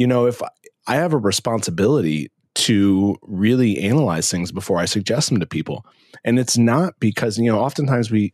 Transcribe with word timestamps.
you 0.00 0.06
know, 0.06 0.24
if 0.24 0.40
I 0.86 0.94
have 0.94 1.12
a 1.12 1.18
responsibility 1.18 2.30
to 2.54 3.16
really 3.20 3.78
analyze 3.80 4.30
things 4.30 4.50
before 4.50 4.78
I 4.78 4.86
suggest 4.86 5.28
them 5.28 5.40
to 5.40 5.46
people. 5.46 5.84
And 6.24 6.38
it's 6.38 6.56
not 6.56 6.98
because, 6.98 7.36
you 7.36 7.52
know, 7.52 7.60
oftentimes 7.60 8.10
we 8.10 8.32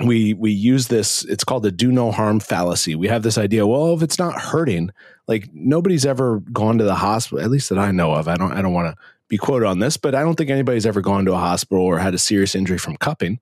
we 0.00 0.34
we 0.34 0.50
use 0.50 0.88
this 0.88 1.24
it's 1.24 1.44
called 1.44 1.62
the 1.62 1.72
do 1.72 1.90
no 1.90 2.12
harm 2.12 2.40
fallacy. 2.40 2.94
We 2.94 3.08
have 3.08 3.22
this 3.22 3.38
idea, 3.38 3.66
well, 3.66 3.94
if 3.94 4.02
it's 4.02 4.18
not 4.18 4.38
hurting, 4.38 4.90
like 5.26 5.48
nobody's 5.54 6.04
ever 6.04 6.40
gone 6.52 6.76
to 6.76 6.84
the 6.84 6.94
hospital, 6.94 7.42
at 7.42 7.50
least 7.50 7.70
that 7.70 7.78
I 7.78 7.90
know 7.90 8.12
of. 8.12 8.28
I 8.28 8.36
don't 8.36 8.52
I 8.52 8.60
don't 8.60 8.74
want 8.74 8.94
to 8.94 9.02
be 9.28 9.38
quoted 9.38 9.66
on 9.66 9.78
this, 9.78 9.96
but 9.96 10.14
I 10.14 10.20
don't 10.20 10.34
think 10.34 10.50
anybody's 10.50 10.84
ever 10.84 11.00
gone 11.00 11.24
to 11.24 11.32
a 11.32 11.38
hospital 11.38 11.82
or 11.82 11.98
had 11.98 12.12
a 12.12 12.18
serious 12.18 12.54
injury 12.54 12.78
from 12.78 12.98
cupping. 12.98 13.40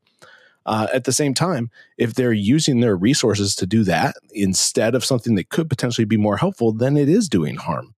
Uh, 0.68 0.86
at 0.92 1.04
the 1.04 1.12
same 1.12 1.32
time, 1.32 1.70
if 1.96 2.12
they're 2.12 2.30
using 2.30 2.80
their 2.80 2.94
resources 2.94 3.56
to 3.56 3.66
do 3.66 3.84
that 3.84 4.14
instead 4.34 4.94
of 4.94 5.02
something 5.02 5.34
that 5.34 5.48
could 5.48 5.70
potentially 5.70 6.04
be 6.04 6.18
more 6.18 6.36
helpful, 6.36 6.72
then 6.72 6.98
it 6.98 7.08
is 7.08 7.26
doing 7.26 7.56
harm. 7.56 7.94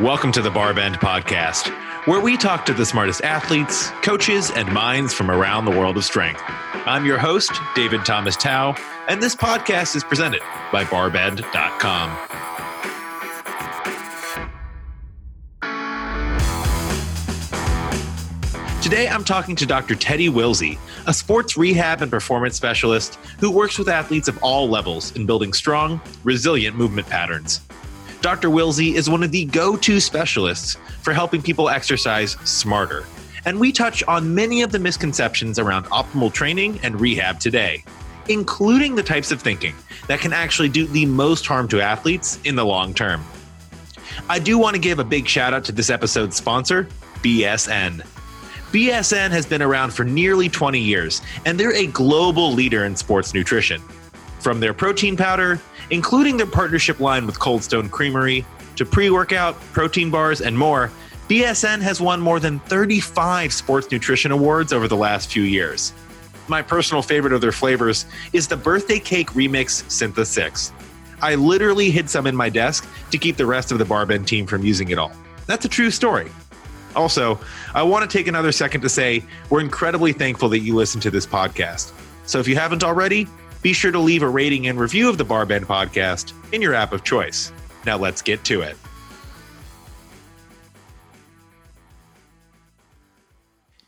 Welcome 0.00 0.32
to 0.32 0.40
the 0.40 0.48
Barbend 0.48 0.94
Podcast, 0.94 1.68
where 2.06 2.20
we 2.20 2.38
talk 2.38 2.64
to 2.64 2.72
the 2.72 2.86
smartest 2.86 3.20
athletes, 3.20 3.90
coaches, 4.00 4.50
and 4.50 4.72
minds 4.72 5.12
from 5.12 5.30
around 5.30 5.66
the 5.66 5.70
world 5.70 5.98
of 5.98 6.04
strength. 6.06 6.40
I'm 6.46 7.04
your 7.04 7.18
host, 7.18 7.52
David 7.74 8.06
Thomas 8.06 8.36
Tao, 8.36 8.74
and 9.06 9.22
this 9.22 9.36
podcast 9.36 9.94
is 9.96 10.02
presented 10.02 10.40
by 10.72 10.84
barbend.com. 10.84 12.41
Today, 18.82 19.06
I'm 19.06 19.22
talking 19.22 19.54
to 19.56 19.64
Dr. 19.64 19.94
Teddy 19.94 20.28
Willsey, 20.28 20.76
a 21.06 21.14
sports 21.14 21.56
rehab 21.56 22.02
and 22.02 22.10
performance 22.10 22.56
specialist 22.56 23.14
who 23.38 23.48
works 23.48 23.78
with 23.78 23.88
athletes 23.88 24.26
of 24.26 24.42
all 24.42 24.68
levels 24.68 25.14
in 25.14 25.24
building 25.24 25.52
strong, 25.52 26.00
resilient 26.24 26.76
movement 26.76 27.06
patterns. 27.06 27.60
Dr. 28.22 28.50
Willsey 28.50 28.96
is 28.96 29.08
one 29.08 29.22
of 29.22 29.30
the 29.30 29.44
go 29.44 29.76
to 29.76 30.00
specialists 30.00 30.78
for 31.00 31.12
helping 31.12 31.40
people 31.40 31.68
exercise 31.68 32.32
smarter. 32.44 33.04
And 33.44 33.60
we 33.60 33.70
touch 33.70 34.02
on 34.08 34.34
many 34.34 34.62
of 34.62 34.72
the 34.72 34.80
misconceptions 34.80 35.60
around 35.60 35.84
optimal 35.84 36.32
training 36.32 36.80
and 36.82 37.00
rehab 37.00 37.38
today, 37.38 37.84
including 38.28 38.96
the 38.96 39.02
types 39.04 39.30
of 39.30 39.40
thinking 39.40 39.76
that 40.08 40.18
can 40.18 40.32
actually 40.32 40.68
do 40.68 40.88
the 40.88 41.06
most 41.06 41.46
harm 41.46 41.68
to 41.68 41.80
athletes 41.80 42.40
in 42.42 42.56
the 42.56 42.66
long 42.66 42.94
term. 42.94 43.24
I 44.28 44.40
do 44.40 44.58
want 44.58 44.74
to 44.74 44.80
give 44.80 44.98
a 44.98 45.04
big 45.04 45.28
shout 45.28 45.54
out 45.54 45.64
to 45.66 45.72
this 45.72 45.88
episode's 45.88 46.34
sponsor, 46.34 46.88
BSN. 47.22 48.04
BSN 48.72 49.30
has 49.32 49.44
been 49.44 49.60
around 49.60 49.92
for 49.92 50.02
nearly 50.02 50.48
20 50.48 50.78
years, 50.78 51.20
and 51.44 51.60
they're 51.60 51.74
a 51.74 51.88
global 51.88 52.52
leader 52.52 52.86
in 52.86 52.96
sports 52.96 53.34
nutrition. 53.34 53.82
From 54.40 54.60
their 54.60 54.72
protein 54.72 55.14
powder, 55.14 55.60
including 55.90 56.38
their 56.38 56.46
partnership 56.46 56.98
line 56.98 57.26
with 57.26 57.38
Cold 57.38 57.62
Stone 57.62 57.90
Creamery, 57.90 58.46
to 58.76 58.86
pre 58.86 59.10
workout, 59.10 59.60
protein 59.74 60.10
bars, 60.10 60.40
and 60.40 60.56
more, 60.56 60.90
BSN 61.28 61.82
has 61.82 62.00
won 62.00 62.18
more 62.18 62.40
than 62.40 62.60
35 62.60 63.52
sports 63.52 63.90
nutrition 63.90 64.32
awards 64.32 64.72
over 64.72 64.88
the 64.88 64.96
last 64.96 65.30
few 65.30 65.42
years. 65.42 65.92
My 66.48 66.62
personal 66.62 67.02
favorite 67.02 67.34
of 67.34 67.42
their 67.42 67.52
flavors 67.52 68.06
is 68.32 68.48
the 68.48 68.56
birthday 68.56 68.98
cake 68.98 69.32
remix 69.32 69.84
Syntha 69.84 70.24
6. 70.24 70.72
I 71.20 71.34
literally 71.34 71.90
hid 71.90 72.08
some 72.08 72.26
in 72.26 72.34
my 72.34 72.48
desk 72.48 72.88
to 73.10 73.18
keep 73.18 73.36
the 73.36 73.46
rest 73.46 73.70
of 73.70 73.76
the 73.76 73.84
Barbend 73.84 74.26
team 74.26 74.46
from 74.46 74.64
using 74.64 74.88
it 74.88 74.98
all. 74.98 75.12
That's 75.46 75.66
a 75.66 75.68
true 75.68 75.90
story. 75.90 76.30
Also, 76.94 77.38
I 77.74 77.82
want 77.82 78.08
to 78.08 78.18
take 78.18 78.26
another 78.26 78.52
second 78.52 78.80
to 78.82 78.88
say 78.88 79.24
we're 79.50 79.60
incredibly 79.60 80.12
thankful 80.12 80.48
that 80.50 80.60
you 80.60 80.74
listen 80.74 81.00
to 81.02 81.10
this 81.10 81.26
podcast. 81.26 81.92
So 82.26 82.38
if 82.38 82.48
you 82.48 82.56
haven't 82.56 82.84
already, 82.84 83.26
be 83.62 83.72
sure 83.72 83.92
to 83.92 83.98
leave 83.98 84.22
a 84.22 84.28
rating 84.28 84.66
and 84.66 84.78
review 84.78 85.08
of 85.08 85.18
the 85.18 85.24
Barbend 85.24 85.66
podcast 85.66 86.32
in 86.52 86.60
your 86.60 86.74
app 86.74 86.92
of 86.92 87.04
choice. 87.04 87.52
Now 87.86 87.96
let's 87.96 88.22
get 88.22 88.44
to 88.44 88.62
it. 88.62 88.76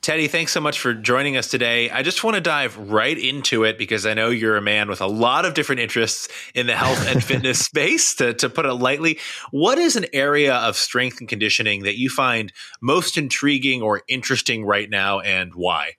Teddy, 0.05 0.29
thanks 0.29 0.53
so 0.53 0.61
much 0.61 0.81
for 0.81 0.93
joining 0.93 1.39
us 1.39 1.49
today. 1.49 1.89
I 1.89 2.03
just 2.03 2.23
want 2.23 2.35
to 2.35 2.43
dive 2.43 2.77
right 2.77 3.17
into 3.17 3.65
it 3.65 3.79
because 3.79 4.05
I 4.05 4.13
know 4.13 4.29
you're 4.29 4.59
a 4.59 4.61
man 4.61 4.91
with 4.91 5.01
a 5.01 5.07
lot 5.07 5.47
of 5.47 5.55
different 5.55 5.81
interests 5.81 6.29
in 6.55 6.67
the 6.67 6.77
health 6.77 7.09
and 7.09 7.25
fitness 7.25 7.65
space, 7.65 8.15
to, 8.17 8.35
to 8.35 8.51
put 8.51 8.67
it 8.67 8.75
lightly. 8.75 9.19
What 9.51 9.79
is 9.79 9.97
an 9.97 10.05
area 10.13 10.57
of 10.57 10.77
strength 10.77 11.21
and 11.21 11.29
conditioning 11.29 11.85
that 11.85 11.97
you 11.97 12.11
find 12.11 12.53
most 12.83 13.17
intriguing 13.17 13.81
or 13.81 14.03
interesting 14.07 14.67
right 14.67 14.91
now 14.91 15.21
and 15.21 15.55
why? 15.55 15.93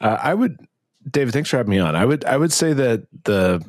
Uh, 0.00 0.16
I 0.22 0.32
would, 0.32 0.56
David, 1.10 1.34
thanks 1.34 1.50
for 1.50 1.58
having 1.58 1.72
me 1.72 1.80
on. 1.80 1.94
I 1.94 2.06
would, 2.06 2.24
I 2.24 2.38
would 2.38 2.54
say 2.54 2.72
that 2.72 3.02
the 3.24 3.62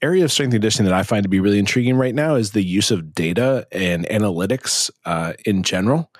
area 0.00 0.24
of 0.24 0.32
strength 0.32 0.54
and 0.54 0.62
conditioning 0.62 0.90
that 0.90 0.98
I 0.98 1.02
find 1.02 1.24
to 1.24 1.28
be 1.28 1.38
really 1.38 1.58
intriguing 1.58 1.96
right 1.96 2.14
now 2.14 2.36
is 2.36 2.52
the 2.52 2.64
use 2.64 2.90
of 2.90 3.14
data 3.14 3.66
and 3.72 4.06
analytics 4.06 4.90
uh, 5.04 5.34
in 5.44 5.64
general 5.64 6.10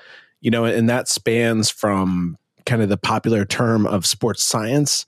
you 0.44 0.50
know, 0.50 0.66
and 0.66 0.90
that 0.90 1.08
spans 1.08 1.70
from 1.70 2.36
kind 2.66 2.82
of 2.82 2.90
the 2.90 2.98
popular 2.98 3.46
term 3.46 3.86
of 3.86 4.04
sports 4.04 4.44
science 4.44 5.06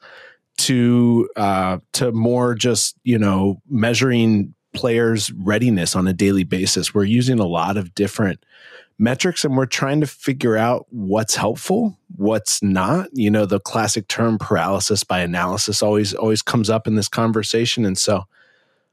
to 0.57 1.29
uh, 1.37 1.77
to 1.93 2.11
more 2.11 2.55
just 2.55 2.97
you 3.05 3.19
know 3.19 3.61
measuring 3.69 4.55
players' 4.75 5.31
readiness 5.33 5.95
on 5.95 6.09
a 6.09 6.15
daily 6.15 6.43
basis. 6.43 6.95
We're 6.95 7.05
using 7.05 7.39
a 7.39 7.47
lot 7.47 7.77
of 7.77 7.95
different 7.95 8.45
metrics 8.99 9.45
and 9.45 9.59
we're 9.59 9.67
trying 9.67 10.01
to 10.01 10.07
figure 10.07 10.57
out 10.57 10.87
what's 10.89 11.37
helpful, 11.37 11.99
what's 12.17 12.63
not. 12.63 13.09
You 13.13 13.31
know, 13.31 13.45
the 13.45 13.61
classic 13.61 14.09
term 14.09 14.39
paralysis 14.39 15.05
by 15.05 15.21
analysis 15.21 15.83
always 15.83 16.15
always 16.15 16.41
comes 16.41 16.71
up 16.71 16.87
in 16.87 16.97
this 16.97 17.09
conversation, 17.09 17.85
and 17.85 17.99
so. 17.99 18.25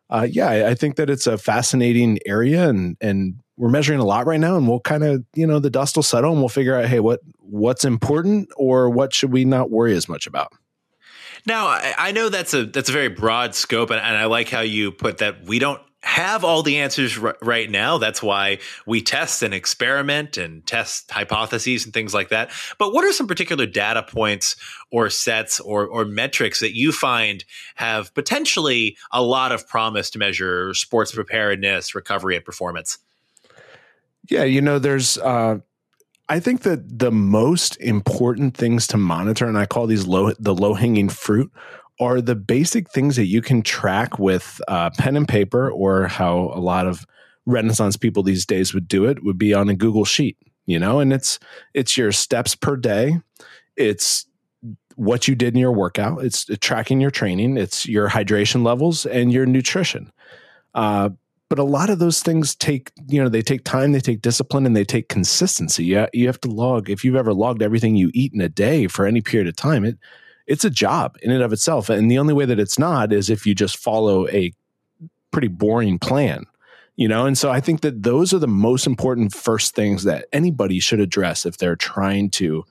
Uh, 0.09 0.27
yeah, 0.29 0.47
I, 0.47 0.69
I 0.71 0.75
think 0.75 0.97
that 0.97 1.09
it's 1.09 1.25
a 1.25 1.39
fascinating 1.39 2.19
area, 2.25 2.69
and 2.69 2.97
and 3.01 3.39
we're 3.57 3.69
measuring 3.69 3.99
a 3.99 4.05
lot 4.05 4.25
right 4.25 4.39
now 4.39 4.57
and 4.57 4.67
we'll 4.67 4.79
kind 4.79 5.03
of 5.03 5.23
you 5.33 5.45
know 5.45 5.59
the 5.59 5.69
dust 5.69 5.95
will 5.95 6.03
settle 6.03 6.31
and 6.31 6.39
we'll 6.39 6.49
figure 6.49 6.75
out 6.75 6.85
hey 6.85 6.99
what 6.99 7.19
what's 7.39 7.85
important 7.85 8.49
or 8.55 8.89
what 8.89 9.13
should 9.13 9.31
we 9.31 9.45
not 9.45 9.69
worry 9.69 9.95
as 9.95 10.09
much 10.09 10.27
about 10.27 10.53
now 11.45 11.67
i 11.97 12.11
know 12.11 12.29
that's 12.29 12.53
a 12.53 12.65
that's 12.65 12.89
a 12.89 12.93
very 12.93 13.09
broad 13.09 13.55
scope 13.55 13.89
and, 13.89 13.99
and 13.99 14.17
i 14.17 14.25
like 14.25 14.49
how 14.49 14.61
you 14.61 14.91
put 14.91 15.19
that 15.19 15.43
we 15.45 15.59
don't 15.59 15.81
have 16.03 16.43
all 16.43 16.63
the 16.63 16.79
answers 16.79 17.17
r- 17.17 17.37
right 17.41 17.71
now. 17.71 17.97
That's 17.97 18.21
why 18.21 18.59
we 18.85 19.01
test 19.01 19.41
and 19.41 19.53
experiment 19.53 20.35
and 20.35 20.65
test 20.67 21.09
hypotheses 21.09 21.85
and 21.85 21.93
things 21.93 22.13
like 22.13 22.27
that. 22.29 22.51
But 22.77 22.93
what 22.93 23.05
are 23.05 23.13
some 23.13 23.25
particular 23.25 23.65
data 23.65 24.03
points 24.03 24.57
or 24.91 25.09
sets 25.09 25.61
or, 25.61 25.87
or 25.87 26.03
metrics 26.03 26.59
that 26.59 26.75
you 26.75 26.91
find 26.91 27.45
have 27.75 28.13
potentially 28.13 28.97
a 29.13 29.23
lot 29.23 29.53
of 29.53 29.65
promise 29.67 30.09
to 30.11 30.19
measure 30.19 30.73
sports 30.73 31.13
preparedness, 31.13 31.95
recovery, 31.95 32.35
and 32.35 32.43
performance? 32.43 32.97
Yeah, 34.29 34.43
you 34.43 34.61
know, 34.61 34.79
there's 34.79 35.17
uh 35.17 35.59
I 36.29 36.39
think 36.39 36.61
that 36.61 36.99
the 36.99 37.11
most 37.11 37.75
important 37.77 38.55
things 38.55 38.87
to 38.87 38.97
monitor, 38.97 39.45
and 39.45 39.57
I 39.57 39.65
call 39.65 39.87
these 39.87 40.07
low 40.07 40.31
the 40.39 40.55
low 40.55 40.73
hanging 40.73 41.09
fruit, 41.09 41.51
are 41.99 42.21
the 42.21 42.35
basic 42.35 42.89
things 42.91 43.17
that 43.17 43.25
you 43.25 43.41
can 43.41 43.61
track 43.61 44.17
with 44.19 44.61
uh, 44.67 44.89
pen 44.97 45.17
and 45.17 45.27
paper, 45.27 45.69
or 45.69 46.07
how 46.07 46.51
a 46.55 46.59
lot 46.59 46.87
of 46.87 47.05
Renaissance 47.45 47.97
people 47.97 48.23
these 48.23 48.45
days 48.45 48.73
would 48.73 48.87
do 48.87 49.05
it, 49.05 49.23
would 49.23 49.37
be 49.37 49.53
on 49.53 49.69
a 49.69 49.75
Google 49.75 50.05
sheet. 50.05 50.37
You 50.65 50.79
know, 50.79 50.99
and 51.01 51.11
it's 51.11 51.39
it's 51.73 51.97
your 51.97 52.13
steps 52.13 52.55
per 52.55 52.77
day, 52.77 53.19
it's 53.75 54.25
what 54.95 55.27
you 55.27 55.35
did 55.35 55.55
in 55.55 55.59
your 55.59 55.73
workout, 55.73 56.23
it's 56.23 56.45
tracking 56.61 57.01
your 57.01 57.11
training, 57.11 57.57
it's 57.57 57.85
your 57.85 58.09
hydration 58.09 58.63
levels 58.63 59.05
and 59.05 59.33
your 59.33 59.45
nutrition. 59.45 60.11
Uh, 60.73 61.09
but 61.49 61.59
a 61.59 61.63
lot 61.63 61.89
of 61.89 61.99
those 61.99 62.21
things 62.21 62.55
take 62.55 62.91
you 63.07 63.21
know 63.21 63.29
they 63.29 63.41
take 63.41 63.63
time 63.63 63.91
they 63.91 63.99
take 63.99 64.21
discipline 64.21 64.65
and 64.65 64.75
they 64.75 64.85
take 64.85 65.09
consistency. 65.09 65.85
Yeah 65.85 66.07
you 66.13 66.27
have 66.27 66.41
to 66.41 66.49
log 66.49 66.89
if 66.89 67.03
you've 67.03 67.15
ever 67.15 67.33
logged 67.33 67.61
everything 67.61 67.95
you 67.95 68.11
eat 68.13 68.33
in 68.33 68.41
a 68.41 68.49
day 68.49 68.87
for 68.87 69.05
any 69.05 69.21
period 69.21 69.47
of 69.47 69.55
time 69.55 69.85
it 69.85 69.97
it's 70.45 70.65
a 70.65 70.69
job 70.69 71.15
in 71.21 71.31
and 71.31 71.43
of 71.43 71.53
itself 71.53 71.89
and 71.89 72.09
the 72.09 72.17
only 72.17 72.33
way 72.33 72.45
that 72.45 72.59
it's 72.59 72.77
not 72.79 73.13
is 73.13 73.29
if 73.29 73.45
you 73.45 73.55
just 73.55 73.77
follow 73.77 74.27
a 74.29 74.51
pretty 75.31 75.47
boring 75.47 75.99
plan 75.99 76.45
you 76.95 77.07
know? 77.07 77.25
And 77.25 77.35
so 77.35 77.49
i 77.49 77.59
think 77.59 77.81
that 77.81 78.03
those 78.03 78.33
are 78.33 78.39
the 78.39 78.47
most 78.47 78.85
important 78.85 79.33
first 79.33 79.73
things 79.73 80.03
that 80.03 80.25
anybody 80.31 80.79
should 80.79 80.99
address 80.99 81.45
if 81.45 81.57
they're 81.57 81.75
trying 81.75 82.29
to 82.31 82.63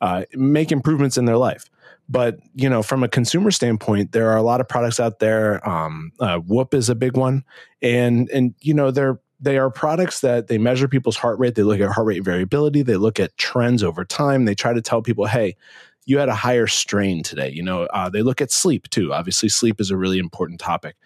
uh, 0.00 0.24
make 0.34 0.72
improvements 0.72 1.18
in 1.18 1.26
their 1.26 1.36
life 1.36 1.69
but 2.10 2.40
you 2.56 2.68
know, 2.68 2.82
from 2.82 3.04
a 3.04 3.08
consumer 3.08 3.52
standpoint, 3.52 4.10
there 4.10 4.30
are 4.30 4.36
a 4.36 4.42
lot 4.42 4.60
of 4.60 4.68
products 4.68 4.98
out 4.98 5.20
there. 5.20 5.66
Um, 5.66 6.10
uh, 6.18 6.38
Whoop 6.38 6.74
is 6.74 6.88
a 6.88 6.96
big 6.96 7.16
one, 7.16 7.44
and 7.80 8.28
and 8.30 8.52
you 8.60 8.74
know 8.74 8.90
they're 8.90 9.20
they 9.38 9.56
are 9.58 9.70
products 9.70 10.20
that 10.20 10.48
they 10.48 10.58
measure 10.58 10.88
people's 10.88 11.16
heart 11.16 11.38
rate. 11.38 11.54
They 11.54 11.62
look 11.62 11.80
at 11.80 11.88
heart 11.92 12.08
rate 12.08 12.24
variability. 12.24 12.82
They 12.82 12.96
look 12.96 13.20
at 13.20 13.38
trends 13.38 13.84
over 13.84 14.04
time. 14.04 14.44
They 14.44 14.56
try 14.56 14.72
to 14.72 14.82
tell 14.82 15.02
people, 15.02 15.26
hey, 15.26 15.56
you 16.04 16.18
had 16.18 16.28
a 16.28 16.34
higher 16.34 16.66
strain 16.66 17.22
today. 17.22 17.50
You 17.50 17.62
know, 17.62 17.84
uh, 17.84 18.10
they 18.10 18.22
look 18.22 18.40
at 18.40 18.50
sleep 18.50 18.90
too. 18.90 19.14
Obviously, 19.14 19.48
sleep 19.48 19.80
is 19.80 19.92
a 19.92 19.96
really 19.96 20.18
important 20.18 20.58
topic, 20.58 20.96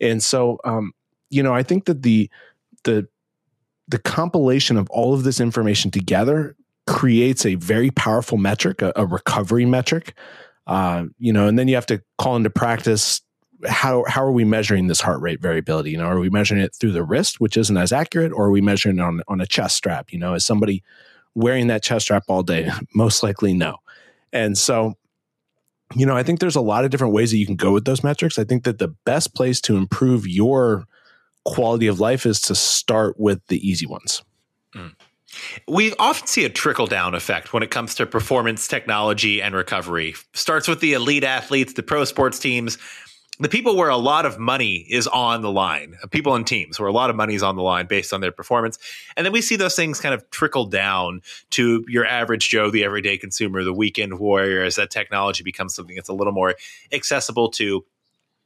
and 0.00 0.22
so 0.22 0.58
um, 0.64 0.92
you 1.28 1.42
know, 1.42 1.52
I 1.52 1.62
think 1.62 1.84
that 1.84 2.02
the 2.02 2.30
the 2.84 3.06
the 3.86 3.98
compilation 3.98 4.78
of 4.78 4.88
all 4.88 5.12
of 5.12 5.24
this 5.24 5.40
information 5.40 5.90
together 5.90 6.56
creates 6.86 7.44
a 7.44 7.54
very 7.56 7.90
powerful 7.90 8.38
metric, 8.38 8.80
a, 8.80 8.94
a 8.96 9.04
recovery 9.04 9.66
metric 9.66 10.14
uh, 10.66 11.04
you 11.18 11.32
know, 11.32 11.46
and 11.46 11.58
then 11.58 11.68
you 11.68 11.74
have 11.74 11.86
to 11.86 12.02
call 12.18 12.36
into 12.36 12.50
practice 12.50 13.20
how 13.66 14.04
how 14.06 14.22
are 14.22 14.32
we 14.32 14.44
measuring 14.44 14.86
this 14.86 15.00
heart 15.00 15.20
rate 15.20 15.40
variability? 15.40 15.90
You 15.90 15.98
know, 15.98 16.04
are 16.04 16.18
we 16.18 16.30
measuring 16.30 16.60
it 16.60 16.74
through 16.74 16.92
the 16.92 17.02
wrist, 17.02 17.40
which 17.40 17.56
isn't 17.56 17.76
as 17.76 17.92
accurate, 17.92 18.32
or 18.32 18.46
are 18.46 18.50
we 18.50 18.60
measuring 18.60 18.98
it 18.98 19.02
on 19.02 19.22
on 19.28 19.40
a 19.40 19.46
chest 19.46 19.76
strap? 19.76 20.12
You 20.12 20.18
know, 20.18 20.34
is 20.34 20.44
somebody 20.44 20.82
wearing 21.34 21.68
that 21.68 21.82
chest 21.82 22.06
strap 22.06 22.24
all 22.28 22.42
day? 22.42 22.70
Most 22.94 23.22
likely, 23.22 23.54
no. 23.54 23.76
And 24.32 24.58
so, 24.58 24.94
you 25.94 26.06
know, 26.06 26.16
I 26.16 26.22
think 26.22 26.40
there's 26.40 26.56
a 26.56 26.60
lot 26.60 26.84
of 26.84 26.90
different 26.90 27.14
ways 27.14 27.30
that 27.30 27.38
you 27.38 27.46
can 27.46 27.56
go 27.56 27.72
with 27.72 27.84
those 27.84 28.02
metrics. 28.02 28.38
I 28.38 28.44
think 28.44 28.64
that 28.64 28.78
the 28.78 28.94
best 29.04 29.34
place 29.34 29.60
to 29.62 29.76
improve 29.76 30.26
your 30.26 30.84
quality 31.44 31.86
of 31.86 32.00
life 32.00 32.26
is 32.26 32.40
to 32.42 32.54
start 32.54 33.18
with 33.18 33.46
the 33.46 33.66
easy 33.66 33.86
ones. 33.86 34.22
Mm. 34.74 34.94
We 35.66 35.94
often 35.96 36.26
see 36.26 36.44
a 36.44 36.48
trickle 36.48 36.86
down 36.86 37.14
effect 37.14 37.52
when 37.52 37.62
it 37.62 37.70
comes 37.70 37.94
to 37.96 38.06
performance 38.06 38.68
technology 38.68 39.40
and 39.42 39.54
recovery. 39.54 40.14
Starts 40.32 40.68
with 40.68 40.80
the 40.80 40.94
elite 40.94 41.24
athletes, 41.24 41.74
the 41.74 41.82
pro 41.82 42.04
sports 42.04 42.38
teams, 42.38 42.78
the 43.40 43.48
people 43.48 43.76
where 43.76 43.88
a 43.88 43.96
lot 43.96 44.26
of 44.26 44.38
money 44.38 44.86
is 44.88 45.08
on 45.08 45.42
the 45.42 45.50
line, 45.50 45.96
uh, 46.02 46.06
people 46.06 46.36
and 46.36 46.46
teams 46.46 46.78
where 46.78 46.88
a 46.88 46.92
lot 46.92 47.10
of 47.10 47.16
money 47.16 47.34
is 47.34 47.42
on 47.42 47.56
the 47.56 47.62
line 47.62 47.86
based 47.86 48.12
on 48.12 48.20
their 48.20 48.30
performance. 48.30 48.78
And 49.16 49.26
then 49.26 49.32
we 49.32 49.42
see 49.42 49.56
those 49.56 49.74
things 49.74 50.00
kind 50.00 50.14
of 50.14 50.28
trickle 50.30 50.66
down 50.66 51.20
to 51.50 51.84
your 51.88 52.06
average 52.06 52.48
Joe, 52.48 52.70
the 52.70 52.84
everyday 52.84 53.18
consumer, 53.18 53.64
the 53.64 53.72
weekend 53.72 54.20
warrior, 54.20 54.62
as 54.62 54.76
that 54.76 54.90
technology 54.90 55.42
becomes 55.42 55.74
something 55.74 55.96
that's 55.96 56.08
a 56.08 56.12
little 56.14 56.32
more 56.32 56.54
accessible 56.92 57.48
to 57.50 57.84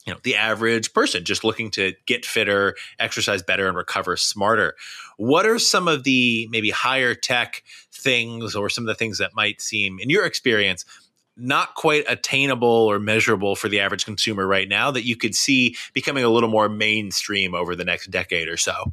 you 0.09 0.15
know 0.15 0.21
the 0.23 0.37
average 0.37 0.95
person 0.95 1.23
just 1.23 1.45
looking 1.45 1.71
to 1.71 1.93
get 2.07 2.25
fitter 2.25 2.75
exercise 2.99 3.43
better 3.43 3.69
and 3.69 3.77
recover 3.77 4.17
smarter. 4.17 4.75
What 5.19 5.45
are 5.45 5.59
some 5.59 5.87
of 5.87 6.03
the 6.05 6.49
maybe 6.51 6.71
higher 6.71 7.15
tech 7.15 7.63
things 7.93 8.55
or 8.55 8.71
some 8.71 8.85
of 8.85 8.89
the 8.89 8.95
things 8.95 9.19
that 9.19 9.35
might 9.35 9.61
seem 9.61 9.99
in 10.01 10.09
your 10.09 10.25
experience 10.25 10.87
not 11.37 11.75
quite 11.75 12.05
attainable 12.09 12.67
or 12.67 12.99
measurable 12.99 13.55
for 13.55 13.69
the 13.69 13.81
average 13.81 14.07
consumer 14.07 14.47
right 14.47 14.67
now 14.67 14.91
that 14.91 15.05
you 15.05 15.15
could 15.15 15.35
see 15.35 15.77
becoming 15.93 16.25
a 16.25 16.31
little 16.31 16.49
more 16.49 16.71
mainstream 16.71 17.55
over 17.55 17.77
the 17.77 17.85
next 17.85 18.11
decade 18.11 18.49
or 18.49 18.57
so? 18.57 18.91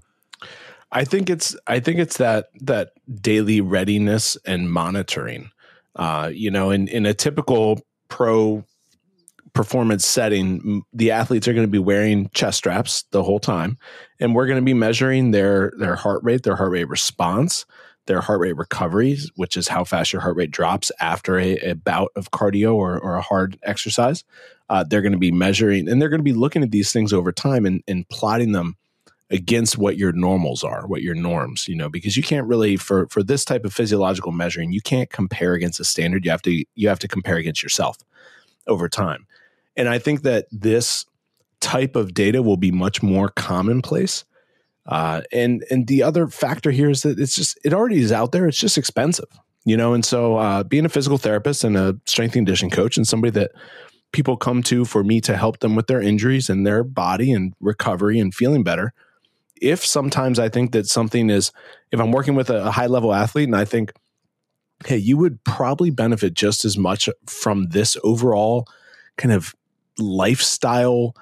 I 0.92 1.06
think 1.06 1.30
it's 1.30 1.56
i 1.66 1.80
think 1.80 2.00
it's 2.00 2.18
that 2.18 2.50
that 2.60 2.92
daily 3.22 3.62
readiness 3.62 4.36
and 4.46 4.70
monitoring. 4.70 5.52
Uh, 5.96 6.30
you 6.34 6.52
know 6.52 6.72
in 6.72 6.90
in 6.90 7.06
a 7.06 7.14
typical 7.14 7.80
pro 8.10 8.66
performance 9.56 10.06
setting, 10.06 10.84
the 10.94 11.10
athletes 11.10 11.48
are 11.48 11.54
going 11.54 11.66
to 11.66 11.72
be 11.72 11.80
wearing 11.80 12.30
chest 12.34 12.58
straps 12.60 13.06
the 13.12 13.24
whole 13.24 13.40
time, 13.40 13.78
and 14.20 14.36
we're 14.36 14.46
going 14.46 14.60
to 14.60 14.66
be 14.66 14.76
measuring 14.76 15.32
their 15.32 15.72
their 15.80 15.96
heart 15.96 16.22
rate, 16.24 16.44
their 16.44 16.58
heart 16.58 16.72
rate 16.72 16.90
response, 16.90 17.66
their 18.06 18.22
heart 18.22 18.42
rate 18.42 18.58
recovery, 18.58 19.18
which 19.36 19.58
is 19.58 19.70
how 19.70 19.84
fast 19.84 20.14
your 20.14 20.22
heart 20.22 20.36
rate 20.36 20.52
drops 20.52 20.92
after 21.00 21.40
a, 21.40 21.56
a 21.58 21.74
bout 21.74 22.12
of 22.16 22.30
cardio 22.30 22.76
or, 22.76 23.00
or 23.00 23.16
a 23.16 23.22
hard 23.22 23.58
exercise. 23.64 24.24
Uh, 24.70 24.84
they're 24.84 25.02
going 25.02 25.14
to 25.14 25.18
be 25.18 25.32
measuring, 25.32 25.90
and 25.90 26.02
they're 26.02 26.10
going 26.10 26.20
to 26.20 26.24
be 26.24 26.34
looking 26.34 26.62
at 26.62 26.72
these 26.72 26.92
things 26.92 27.14
over 27.14 27.32
time 27.32 27.66
and, 27.66 27.82
and 27.88 28.08
plotting 28.10 28.52
them 28.52 28.76
against 29.32 29.78
what 29.78 29.98
your 29.98 30.12
normals 30.12 30.64
are, 30.64 30.86
what 30.86 31.02
your 31.02 31.16
norms, 31.16 31.68
you 31.68 31.76
know, 31.76 31.90
because 31.90 32.16
you 32.16 32.22
can't 32.22 32.46
really 32.46 32.76
for 32.76 33.08
for 33.08 33.24
this 33.24 33.46
type 33.46 33.64
of 33.64 33.74
physiological 33.74 34.32
measuring, 34.32 34.72
you 34.72 34.82
can't 34.82 35.10
compare 35.10 35.54
against 35.54 35.80
a 35.80 35.86
standard. 35.86 36.26
You 36.26 36.32
have 36.32 36.42
to 36.44 36.66
you 36.76 36.90
have 36.90 37.00
to 37.00 37.08
compare 37.08 37.38
against 37.38 37.64
yourself 37.64 37.98
over 38.68 38.90
time. 38.90 39.26
And 39.78 39.90
I 39.90 40.00
think 40.00 40.22
that 40.24 40.48
this 40.52 41.06
type 41.60 41.96
of 41.96 42.14
data 42.14 42.42
will 42.42 42.58
be 42.58 42.72
much 42.72 43.02
more 43.02 43.30
commonplace. 43.30 44.26
Uh, 44.86 45.22
and 45.32 45.66
and 45.72 45.88
the 45.88 46.04
other 46.04 46.28
factor 46.28 46.70
here 46.72 46.90
is 46.90 47.02
that 47.02 47.20
it's 47.20 47.36
just 47.36 47.58
it 47.66 47.74
already 47.74 47.98
is 47.98 48.12
out 48.12 48.32
there. 48.32 48.48
It's 48.48 48.60
just 48.60 48.78
expensive, 48.78 49.26
you 49.66 49.76
know. 49.76 49.94
And 49.94 50.06
so, 50.06 50.36
uh, 50.38 50.64
being 50.64 50.86
a 50.86 50.90
physical 50.90 51.18
therapist 51.18 51.64
and 51.64 51.76
a 51.76 51.98
strength 52.06 52.34
and 52.36 52.46
conditioning 52.46 52.70
coach, 52.70 52.96
and 52.96 53.08
somebody 53.08 53.32
that 53.32 53.52
people 54.12 54.38
come 54.38 54.64
to 54.64 54.86
for 54.86 55.04
me 55.04 55.20
to 55.22 55.36
help 55.36 55.60
them 55.60 55.76
with 55.76 55.88
their 55.88 56.02
injuries 56.02 56.50
and 56.50 56.66
their 56.66 56.84
body 56.84 57.32
and 57.34 57.54
recovery 57.60 58.20
and 58.20 58.34
feeling 58.34 58.64
better. 58.64 58.94
If 59.62 59.86
sometimes 59.86 60.40
I 60.40 60.50
think 60.50 60.72
that 60.72 60.88
something 60.88 61.30
is, 61.30 61.52
if 61.92 62.00
I'm 62.00 62.12
working 62.12 62.36
with 62.36 62.50
a, 62.50 62.68
a 62.68 62.72
high 62.72 62.86
level 62.86 63.14
athlete 63.14 63.48
and 63.48 63.56
I 63.56 63.66
think, 63.66 63.92
hey, 64.86 64.98
you 64.98 65.18
would 65.18 65.44
probably 65.44 65.90
benefit 65.90 66.34
just 66.34 66.64
as 66.64 66.78
much 66.78 67.10
from 67.26 67.70
this 67.70 67.98
overall 68.04 68.68
kind 69.18 69.34
of 69.34 69.54
lifestyle 70.00 71.16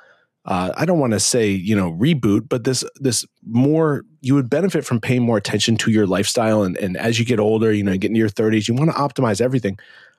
uh, 0.46 0.74
I 0.76 0.86
don't 0.86 1.00
want 1.00 1.14
to 1.14 1.20
say 1.20 1.50
you 1.52 1.76
know 1.76 1.94
reboot, 1.94 2.50
but 2.50 2.66
this 2.66 2.84
this 2.96 3.26
more 3.46 4.04
you 4.22 4.36
would 4.36 4.50
benefit 4.50 4.86
from 4.86 5.00
paying 5.00 5.24
more 5.24 5.38
attention 5.38 5.78
to 5.78 5.92
your 5.92 6.06
lifestyle, 6.06 6.64
and 6.64 6.76
and 6.78 6.98
as 6.98 7.18
you 7.18 7.26
get 7.26 7.40
older, 7.40 7.72
you 7.72 7.84
know, 7.84 7.96
get 7.98 8.10
into 8.10 8.20
your 8.20 8.30
thirties, 8.30 8.68
you 8.68 8.74
want 8.74 8.92
to 8.92 8.98
optimize 8.98 9.40
everything. 9.40 9.78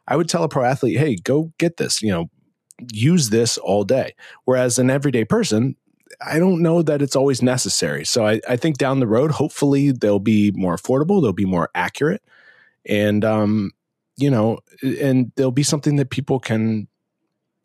I 0.08 0.16
would 0.16 0.28
tell 0.28 0.42
a 0.42 0.48
pro 0.48 0.64
athlete, 0.64 0.98
hey, 0.98 1.16
go 1.16 1.52
get 1.58 1.76
this, 1.76 2.02
you 2.02 2.10
know, 2.10 2.30
use 2.92 3.30
this 3.30 3.58
all 3.58 3.84
day. 3.84 4.14
Whereas 4.44 4.78
an 4.78 4.90
everyday 4.90 5.24
person, 5.24 5.76
I 6.26 6.38
don't 6.38 6.62
know 6.62 6.82
that 6.82 7.00
it's 7.02 7.16
always 7.16 7.42
necessary. 7.42 8.04
So 8.04 8.26
I, 8.26 8.40
I 8.48 8.56
think 8.56 8.76
down 8.76 9.00
the 9.00 9.06
road, 9.06 9.30
hopefully 9.30 9.92
they'll 9.92 10.18
be 10.18 10.52
more 10.54 10.76
affordable, 10.76 11.22
they'll 11.22 11.32
be 11.32 11.44
more 11.44 11.68
accurate, 11.74 12.22
and 12.86 13.26
um, 13.26 13.72
you 14.16 14.30
know, 14.30 14.60
and 14.82 15.32
there'll 15.36 15.52
be 15.52 15.62
something 15.62 15.96
that 15.96 16.08
people 16.08 16.40
can 16.40 16.88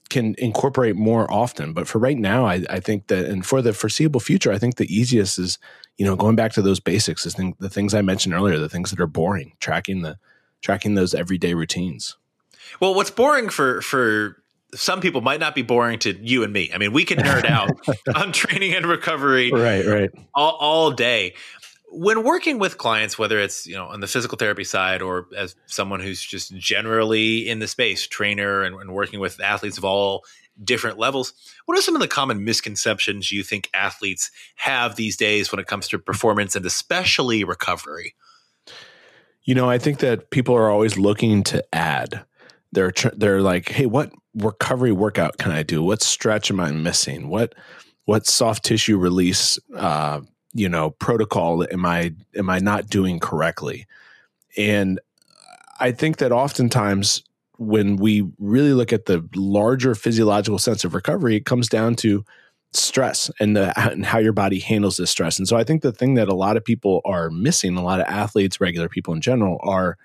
can 0.09 0.35
incorporate 0.38 0.95
more 0.95 1.31
often. 1.31 1.73
But 1.73 1.88
for 1.88 2.00
right 2.00 2.17
now, 2.17 2.45
I, 2.45 2.65
I, 2.69 2.79
think 2.79 3.07
that, 3.07 3.25
and 3.25 3.45
for 3.45 3.61
the 3.61 3.73
foreseeable 3.73 4.19
future, 4.19 4.51
I 4.51 4.57
think 4.57 4.75
the 4.75 4.94
easiest 4.94 5.38
is, 5.38 5.59
you 5.97 6.06
know, 6.06 6.15
going 6.15 6.35
back 6.35 6.51
to 6.53 6.61
those 6.61 6.79
basics, 6.79 7.25
is 7.25 7.35
thing, 7.35 7.56
the 7.59 7.69
things 7.69 7.94
I 7.94 8.01
mentioned 8.01 8.33
earlier, 8.33 8.57
the 8.57 8.69
things 8.69 8.89
that 8.89 9.00
are 9.00 9.07
boring, 9.07 9.53
tracking 9.59 10.01
the 10.01 10.17
tracking 10.61 10.95
those 10.95 11.13
everyday 11.13 11.53
routines. 11.53 12.17
Well, 12.79 12.94
what's 12.94 13.11
boring 13.11 13.50
for 13.50 13.81
for 13.81 14.41
some 14.75 15.01
people 15.01 15.21
might 15.21 15.39
not 15.39 15.56
be 15.56 15.61
boring 15.61 16.00
to 16.00 16.15
you 16.21 16.44
and 16.44 16.53
me. 16.53 16.69
I 16.73 16.77
mean, 16.77 16.94
we 16.94 17.03
can 17.03 17.17
nerd 17.17 17.45
out 17.45 17.71
on 18.15 18.31
training 18.31 18.75
and 18.75 18.85
recovery, 18.85 19.51
right, 19.51 19.85
right, 19.85 20.12
all, 20.35 20.57
all 20.59 20.91
day 20.91 21.33
when 21.91 22.24
working 22.24 22.59
with 22.59 22.77
clients 22.77 23.18
whether 23.18 23.39
it's 23.39 23.65
you 23.65 23.75
know 23.75 23.86
on 23.86 24.00
the 24.00 24.07
physical 24.07 24.38
therapy 24.38 24.63
side 24.63 25.01
or 25.01 25.27
as 25.36 25.56
someone 25.65 26.00
who's 26.00 26.21
just 26.21 26.56
generally 26.56 27.50
in 27.50 27.59
the 27.59 27.68
space 27.68 28.07
trainer 28.07 28.63
and, 28.63 28.75
and, 28.75 28.94
working 28.94 29.19
with 29.19 29.39
athletes 29.41 29.77
of 29.77 29.86
all 29.86 30.24
different 30.63 30.97
levels 30.97 31.33
what 31.65 31.77
are 31.77 31.81
some 31.81 31.95
of 31.95 32.01
the 32.01 32.07
common 32.07 32.44
misconceptions 32.44 33.31
you 33.31 33.44
think 33.44 33.69
athletes 33.74 34.31
have 34.56 34.95
these 34.95 35.15
days 35.18 35.51
when 35.51 35.59
it 35.59 35.68
comes 35.68 35.88
to 35.88 36.00
performance 36.00 36.56
and 36.56 36.65
especially 36.65 37.44
recovery? 37.44 38.15
You 39.44 39.56
know 39.56 39.69
i 39.69 39.77
think 39.77 40.00
that 40.00 40.31
people 40.31 40.56
are 40.56 40.69
always 40.69 40.97
looking 40.97 41.44
to 41.45 41.63
add. 41.74 42.24
They're 42.71 42.94
they're 43.15 43.41
like 43.41 43.69
hey 43.69 43.86
what 43.86 44.12
recovery 44.36 44.91
workout 44.91 45.38
can 45.38 45.51
i 45.51 45.63
do? 45.63 45.81
What 45.81 46.01
stretch 46.01 46.51
am 46.51 46.59
i 46.59 46.71
missing? 46.71 47.30
What 47.30 47.56
what 48.06 48.25
soft 48.27 48.65
tissue 48.65 48.97
release 48.97 49.59
uh, 49.75 50.22
you 50.53 50.68
know 50.70 50.91
protocol 50.91 51.65
am 51.72 51.86
i 51.86 52.13
am 52.36 52.50
i 52.50 52.60
not 52.60 52.89
doing 52.89 53.20
correctly? 53.20 53.86
And 54.58 55.00
i 55.79 55.91
think 55.91 56.18
that 56.18 56.32
oftentimes 56.32 57.24
when 57.58 57.98
we 57.98 58.25
really 58.39 58.74
look 58.74 58.94
at 58.94 59.06
the 59.06 59.27
larger 59.36 59.94
physiological 59.94 60.60
sense 60.60 60.84
of 60.84 60.96
recovery 60.96 61.36
it 61.36 61.46
comes 61.46 61.68
down 61.68 61.96
to 61.96 62.24
stress 62.72 63.32
and 63.39 63.56
the 63.56 63.77
and 63.79 64.06
how 64.06 64.20
your 64.20 64.32
body 64.32 64.60
handles 64.60 64.98
this 64.98 65.10
stress. 65.10 65.39
And 65.39 65.48
so 65.48 65.58
i 65.58 65.63
think 65.63 65.82
the 65.82 65.91
thing 65.91 66.15
that 66.15 66.29
a 66.29 66.36
lot 66.36 66.58
of 66.58 66.63
people 66.63 67.01
are 67.06 67.29
missing 67.29 67.75
a 67.75 67.84
lot 67.84 68.00
of 68.00 68.08
athletes 68.08 68.62
regular 68.62 68.89
people 68.89 69.13
in 69.13 69.22
general 69.22 69.60
are 69.63 69.98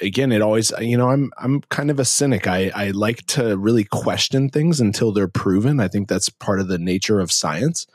again 0.00 0.32
it 0.32 0.40
always 0.40 0.72
you 0.80 0.96
know 0.96 1.10
i'm 1.10 1.30
i'm 1.38 1.60
kind 1.62 1.90
of 1.90 2.00
a 2.00 2.04
cynic. 2.04 2.46
I 2.46 2.70
i 2.74 2.90
like 2.90 3.26
to 3.28 3.56
really 3.56 3.84
question 3.84 4.48
things 4.48 4.80
until 4.80 5.12
they're 5.12 5.28
proven. 5.28 5.80
I 5.80 5.88
think 5.88 6.08
that's 6.08 6.28
part 6.28 6.60
of 6.60 6.68
the 6.68 6.78
nature 6.78 7.20
of 7.20 7.30
science 7.30 7.86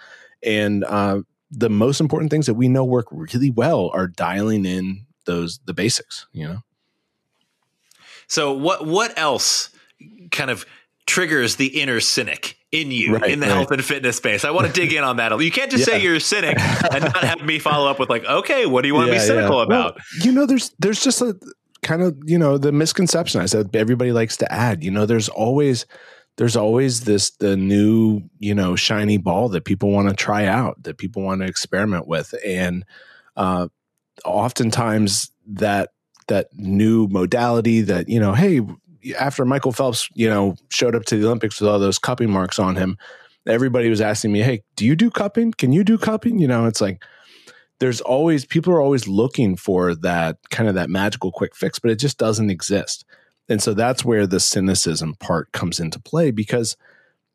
and 0.44 0.84
uh, 0.84 1.22
the 1.52 1.70
most 1.70 2.00
important 2.00 2.32
things 2.32 2.46
that 2.46 2.56
we 2.56 2.68
know 2.68 2.84
work 2.86 3.08
really 3.12 3.52
well 3.52 3.90
are 3.94 4.08
dialing 4.08 4.66
in 4.66 5.06
those 5.26 5.60
the 5.66 5.74
basics. 5.74 6.28
You 6.32 6.48
know. 6.48 6.64
So 8.28 8.54
what 8.54 8.86
what 8.86 9.18
else 9.18 9.70
kind 10.32 10.50
of 10.50 10.66
triggers 11.06 11.56
the 11.56 11.68
inner 11.80 12.00
cynic 12.00 12.58
in 12.72 12.92
you 12.92 13.16
right, 13.16 13.32
in 13.32 13.40
the 13.40 13.48
right. 13.48 13.56
health 13.56 13.72
and 13.72 13.84
fitness 13.84 14.18
space. 14.18 14.44
I 14.44 14.52
want 14.52 14.68
to 14.68 14.74
dig 14.74 14.92
in 14.92 15.04
on 15.04 15.18
that. 15.18 15.40
You 15.40 15.52
can't 15.52 15.72
just 15.72 15.88
yeah. 15.88 15.96
say 15.96 16.04
you're 16.04 16.16
a 16.16 16.20
cynic 16.20 16.60
and 16.60 17.04
not 17.06 17.24
have 17.24 17.42
me 17.42 17.60
follow 17.60 17.90
up 17.90 17.98
with 17.98 18.10
like, 18.10 18.26
okay, 18.26 18.66
what 18.66 18.82
do 18.82 18.90
you 18.90 18.94
want 18.94 19.08
yeah, 19.08 19.14
to 19.14 19.20
be 19.20 19.26
cynical 19.26 19.58
yeah. 19.58 19.64
about? 19.64 19.96
Well, 19.96 20.06
you 20.22 20.32
know, 20.32 20.46
there's 20.46 20.72
there's 20.80 21.02
just 21.02 21.22
a 21.22 21.36
kind 21.82 22.02
of 22.02 22.18
you 22.26 22.38
know 22.38 22.58
the 22.58 22.72
misconception 22.72 23.42
I 23.42 23.46
said 23.46 23.76
everybody 23.76 24.12
likes 24.12 24.38
to 24.38 24.52
add. 24.52 24.84
You 24.84 24.92
know, 24.92 25.06
there's 25.06 25.30
always 25.30 25.86
there's 26.38 26.56
always 26.56 27.02
this 27.02 27.32
the 27.32 27.58
new 27.58 28.22
you 28.40 28.56
know 28.56 28.76
shiny 28.76 29.18
ball 29.18 29.50
that 29.50 29.66
people 29.66 29.92
want 29.92 30.10
to 30.10 30.16
try 30.16 30.46
out 30.46 30.82
that 30.84 30.98
people 30.98 31.22
want 31.22 31.42
to 31.42 31.48
experiment 31.48 32.08
with. 32.08 32.34
And 32.46 32.86
uh, 33.36 33.68
oftentimes 34.26 35.32
that 35.48 35.92
that 36.28 36.48
new 36.54 37.08
modality 37.08 37.82
that 37.82 38.10
you 38.10 38.20
know 38.20 38.34
hey 38.34 38.62
after 39.18 39.46
michael 39.46 39.72
phelps 39.72 40.10
you 40.14 40.28
know 40.28 40.56
showed 40.70 40.94
up 40.94 41.06
to 41.06 41.16
the 41.16 41.26
olympics 41.26 41.62
with 41.62 41.70
all 41.70 41.80
those 41.80 41.98
cupping 41.98 42.30
marks 42.30 42.60
on 42.60 42.76
him 42.76 42.98
everybody 43.48 43.90
was 43.90 44.02
asking 44.02 44.32
me 44.32 44.42
hey 44.42 44.62
do 44.76 44.86
you 44.86 44.96
do 44.96 45.10
cupping? 45.10 45.52
Can 45.52 45.72
you 45.72 45.84
do 45.84 45.98
cupping? 45.98 46.40
You 46.40 46.48
know 46.48 46.66
it's 46.66 46.82
like 46.82 47.04
there's 47.80 48.02
always 48.02 48.46
people 48.46 48.74
are 48.74 48.82
always 48.82 49.08
looking 49.08 49.56
for 49.56 49.96
that 49.96 50.38
kind 50.50 50.68
of 50.68 50.76
that 50.76 50.90
magical 50.90 51.32
quick 51.32 51.56
fix 51.56 51.80
but 51.80 51.92
it 51.92 52.00
just 52.00 52.18
doesn't 52.18 52.50
exist 52.50 53.06
and 53.50 53.62
so 53.62 53.74
that's 53.74 54.04
where 54.04 54.28
the 54.28 54.40
cynicism 54.40 55.16
part 55.16 55.52
comes 55.52 55.80
into 55.80 56.00
play 56.00 56.32
because 56.32 56.78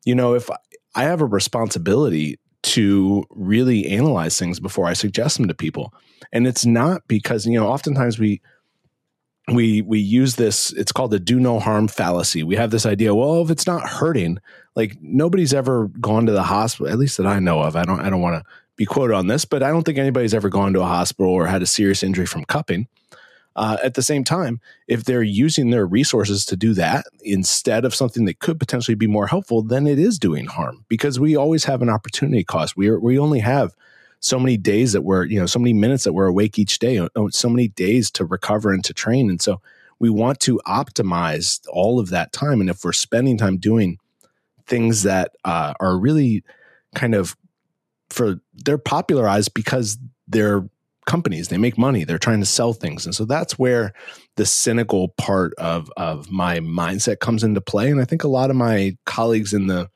you 0.05 0.15
know 0.15 0.33
if 0.33 0.49
I 0.95 1.03
have 1.03 1.21
a 1.21 1.25
responsibility 1.25 2.39
to 2.63 3.25
really 3.29 3.87
analyze 3.87 4.39
things 4.39 4.59
before 4.59 4.87
I 4.87 4.93
suggest 4.93 5.37
them 5.37 5.47
to 5.47 5.53
people. 5.53 5.93
And 6.31 6.47
it's 6.47 6.65
not 6.65 7.07
because, 7.07 7.45
you 7.45 7.59
know, 7.59 7.67
oftentimes 7.67 8.17
we 8.17 8.41
we 9.49 9.81
we 9.81 9.99
use 9.99 10.37
this 10.37 10.71
it's 10.71 10.93
called 10.93 11.11
the 11.11 11.19
do 11.19 11.39
no 11.39 11.59
harm 11.59 11.89
fallacy. 11.89 12.43
We 12.43 12.55
have 12.55 12.71
this 12.71 12.85
idea, 12.85 13.13
well, 13.13 13.41
if 13.41 13.49
it's 13.49 13.67
not 13.67 13.87
hurting, 13.87 14.39
like 14.75 14.97
nobody's 15.01 15.53
ever 15.53 15.89
gone 15.99 16.25
to 16.25 16.31
the 16.31 16.43
hospital, 16.43 16.91
at 16.91 16.97
least 16.97 17.17
that 17.17 17.27
I 17.27 17.39
know 17.39 17.61
of. 17.61 17.75
I 17.75 17.83
don't 17.83 17.99
I 17.99 18.09
don't 18.09 18.21
want 18.21 18.41
to 18.41 18.49
be 18.77 18.85
quoted 18.85 19.13
on 19.13 19.27
this, 19.27 19.43
but 19.43 19.61
I 19.61 19.69
don't 19.69 19.83
think 19.83 19.97
anybody's 19.97 20.33
ever 20.33 20.49
gone 20.49 20.73
to 20.73 20.81
a 20.81 20.85
hospital 20.85 21.31
or 21.31 21.45
had 21.45 21.61
a 21.61 21.67
serious 21.67 22.01
injury 22.01 22.25
from 22.25 22.45
cupping. 22.45 22.87
Uh, 23.55 23.77
at 23.83 23.93
the 23.93 24.01
same 24.01 24.23
time, 24.23 24.59
if 24.87 25.03
they're 25.03 25.23
using 25.23 25.69
their 25.69 25.85
resources 25.85 26.45
to 26.45 26.55
do 26.55 26.73
that 26.73 27.05
instead 27.23 27.85
of 27.85 27.93
something 27.93 28.25
that 28.25 28.39
could 28.39 28.59
potentially 28.59 28.95
be 28.95 29.07
more 29.07 29.27
helpful, 29.27 29.61
then 29.61 29.85
it 29.85 29.99
is 29.99 30.17
doing 30.17 30.45
harm 30.45 30.85
because 30.87 31.19
we 31.19 31.35
always 31.35 31.63
have 31.65 31.81
an 31.81 31.89
opportunity 31.89 32.43
cost. 32.43 32.75
We 32.75 32.87
are, 32.87 32.99
we 32.99 33.19
only 33.19 33.39
have 33.39 33.75
so 34.19 34.39
many 34.39 34.57
days 34.57 34.93
that 34.93 35.03
we're 35.03 35.25
you 35.25 35.39
know 35.39 35.45
so 35.45 35.59
many 35.59 35.73
minutes 35.73 36.05
that 36.05 36.13
we're 36.13 36.27
awake 36.27 36.57
each 36.57 36.79
day, 36.79 36.97
uh, 36.97 37.07
so 37.29 37.49
many 37.49 37.67
days 37.67 38.09
to 38.11 38.25
recover 38.25 38.71
and 38.71 38.83
to 38.85 38.93
train, 38.93 39.29
and 39.29 39.41
so 39.41 39.61
we 39.99 40.09
want 40.09 40.39
to 40.41 40.59
optimize 40.65 41.61
all 41.71 41.99
of 41.99 42.09
that 42.09 42.33
time. 42.33 42.59
And 42.59 42.69
if 42.69 42.83
we're 42.83 42.93
spending 42.93 43.37
time 43.37 43.57
doing 43.57 43.99
things 44.65 45.03
that 45.03 45.35
uh, 45.45 45.73
are 45.79 45.97
really 45.97 46.43
kind 46.95 47.15
of 47.15 47.35
for 48.09 48.39
they're 48.53 48.77
popularized 48.77 49.53
because 49.53 49.97
they're 50.27 50.67
companies. 51.05 51.47
They 51.47 51.57
make 51.57 51.77
money. 51.77 52.03
They're 52.03 52.17
trying 52.17 52.39
to 52.39 52.45
sell 52.45 52.73
things. 52.73 53.05
And 53.05 53.13
so 53.13 53.25
that's 53.25 53.57
where 53.59 53.93
the 54.35 54.45
cynical 54.45 55.09
part 55.09 55.53
of 55.57 55.91
of 55.97 56.31
my 56.31 56.59
mindset 56.59 57.19
comes 57.19 57.43
into 57.43 57.61
play. 57.61 57.89
And 57.89 58.01
i 58.01 58.05
think 58.05 58.23
a 58.23 58.27
lot 58.27 58.49
of 58.49 58.55
my 58.55 58.97
colleagues 59.05 59.53
in 59.53 59.67
the 59.67 59.89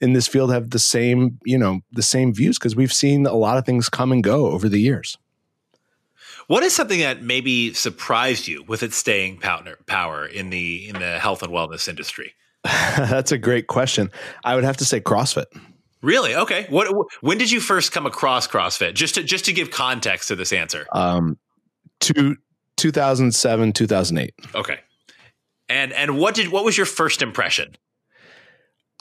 in 0.00 0.12
this 0.12 0.26
field 0.26 0.52
have 0.52 0.70
the 0.70 0.78
same 0.78 1.38
you 1.44 1.56
know 1.56 1.80
the 1.92 2.02
same 2.02 2.34
views 2.34 2.58
because 2.58 2.76
we've 2.76 2.92
seen 2.92 3.24
a 3.26 3.34
lot 3.34 3.56
of 3.56 3.64
things 3.64 3.88
come 3.88 4.12
and 4.12 4.22
go 4.22 4.46
over 4.46 4.68
the 4.68 4.80
years. 4.80 5.16
What 6.48 6.64
is 6.64 6.74
something 6.74 6.98
that 7.00 7.22
maybe 7.22 7.72
surprised 7.72 8.48
you 8.48 8.64
with 8.64 8.82
its 8.82 8.96
staying 8.96 9.38
power 9.38 10.26
in 10.26 10.50
the 10.50 10.88
in 10.88 10.98
the 10.98 11.18
health 11.18 11.42
and 11.42 11.52
wellness 11.52 11.88
industry? 11.88 12.34
That's 12.64 13.32
a 13.32 13.38
great 13.38 13.68
question. 13.68 14.10
I 14.44 14.54
would 14.54 14.64
have 14.64 14.76
to 14.78 14.84
say 14.84 15.00
crossfit 15.00 15.46
Really? 16.02 16.34
Okay. 16.34 16.66
What? 16.68 16.88
When 17.20 17.38
did 17.38 17.50
you 17.50 17.60
first 17.60 17.92
come 17.92 18.06
across 18.06 18.48
CrossFit? 18.48 18.94
Just 18.94 19.14
to 19.14 19.22
just 19.22 19.44
to 19.46 19.52
give 19.52 19.70
context 19.70 20.28
to 20.28 20.36
this 20.36 20.52
answer. 20.52 20.86
Um, 20.92 21.38
to 22.00 22.36
2007, 22.76 23.72
2008. 23.72 24.34
Okay. 24.54 24.80
And 25.68 25.92
and 25.92 26.18
what 26.18 26.34
did 26.34 26.48
what 26.48 26.64
was 26.64 26.76
your 26.76 26.86
first 26.86 27.22
impression? 27.22 27.76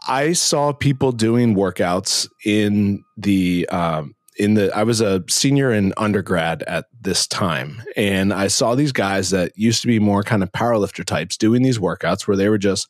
I 0.08 0.34
saw 0.34 0.74
people 0.74 1.12
doing 1.12 1.56
workouts 1.56 2.28
in 2.46 3.04
the 3.18 3.68
um, 3.70 4.16
in 4.38 4.54
the 4.54 4.76
I 4.76 4.84
was 4.84 5.02
a 5.02 5.24
senior 5.30 5.72
in 5.72 5.94
undergrad 5.98 6.64
at 6.64 6.86
this 7.00 7.28
time 7.28 7.82
and 7.96 8.34
I 8.34 8.48
saw 8.48 8.76
these 8.76 8.92
guys 8.92 9.30
that 9.32 9.52
used 9.56 9.82
to 9.82 9.88
be 9.88 10.00
more 10.00 10.24
kind 10.24 10.44
of 10.44 10.52
powerlifter 10.52 11.04
types 11.04 11.38
doing 11.38 11.62
these 11.62 11.80
workouts 11.80 12.28
where 12.28 12.38
they 12.38 12.50
were 12.50 12.58
just 12.58 12.90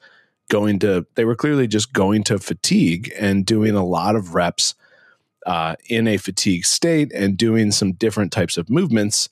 going 0.52 0.80
to 0.80 1.08
they 1.16 1.24
were 1.24 1.36
clearly 1.36 1.66
just 1.66 1.94
going 1.94 2.24
to 2.26 2.38
fatigue 2.38 3.12
and 3.18 3.46
doing 3.46 3.74
a 3.74 3.86
lot 3.86 4.18
of 4.18 4.36
reps 4.36 4.76
uh, 5.46 5.76
in 5.90 6.08
a 6.08 6.18
fatigue 6.18 6.66
state 6.66 7.10
and 7.14 7.38
doing 7.38 7.72
some 7.72 7.94
different 7.94 8.34
types 8.34 8.58
of 8.58 8.70
movements 8.70 9.30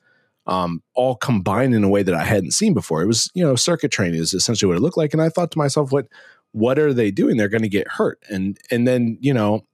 um, 0.47 0.81
all 0.95 1.15
combined 1.15 1.75
in 1.75 1.83
a 1.83 1.89
way 1.89 2.03
that 2.03 2.15
I 2.15 2.23
hadn't 2.23 2.51
seen 2.51 2.73
before. 2.73 3.03
It 3.03 3.07
was, 3.07 3.29
you 3.35 3.43
know, 3.43 3.55
circuit 3.55 3.91
training 3.91 4.19
is 4.19 4.33
essentially 4.33 4.67
what 4.67 4.77
it 4.77 4.81
looked 4.81 4.97
like. 4.97 5.13
And 5.13 5.21
I 5.21 5.29
thought 5.29 5.51
to 5.51 5.57
myself, 5.57 5.91
what 5.91 6.07
what 6.53 6.79
are 6.79 6.93
they 6.93 7.11
doing? 7.11 7.35
They're 7.35 7.49
going 7.49 7.61
to 7.63 7.69
get 7.69 7.87
hurt. 7.87 8.23
And 8.29 8.57
and 8.71 8.87
then, 8.87 9.17
you 9.19 9.33
know, 9.33 9.65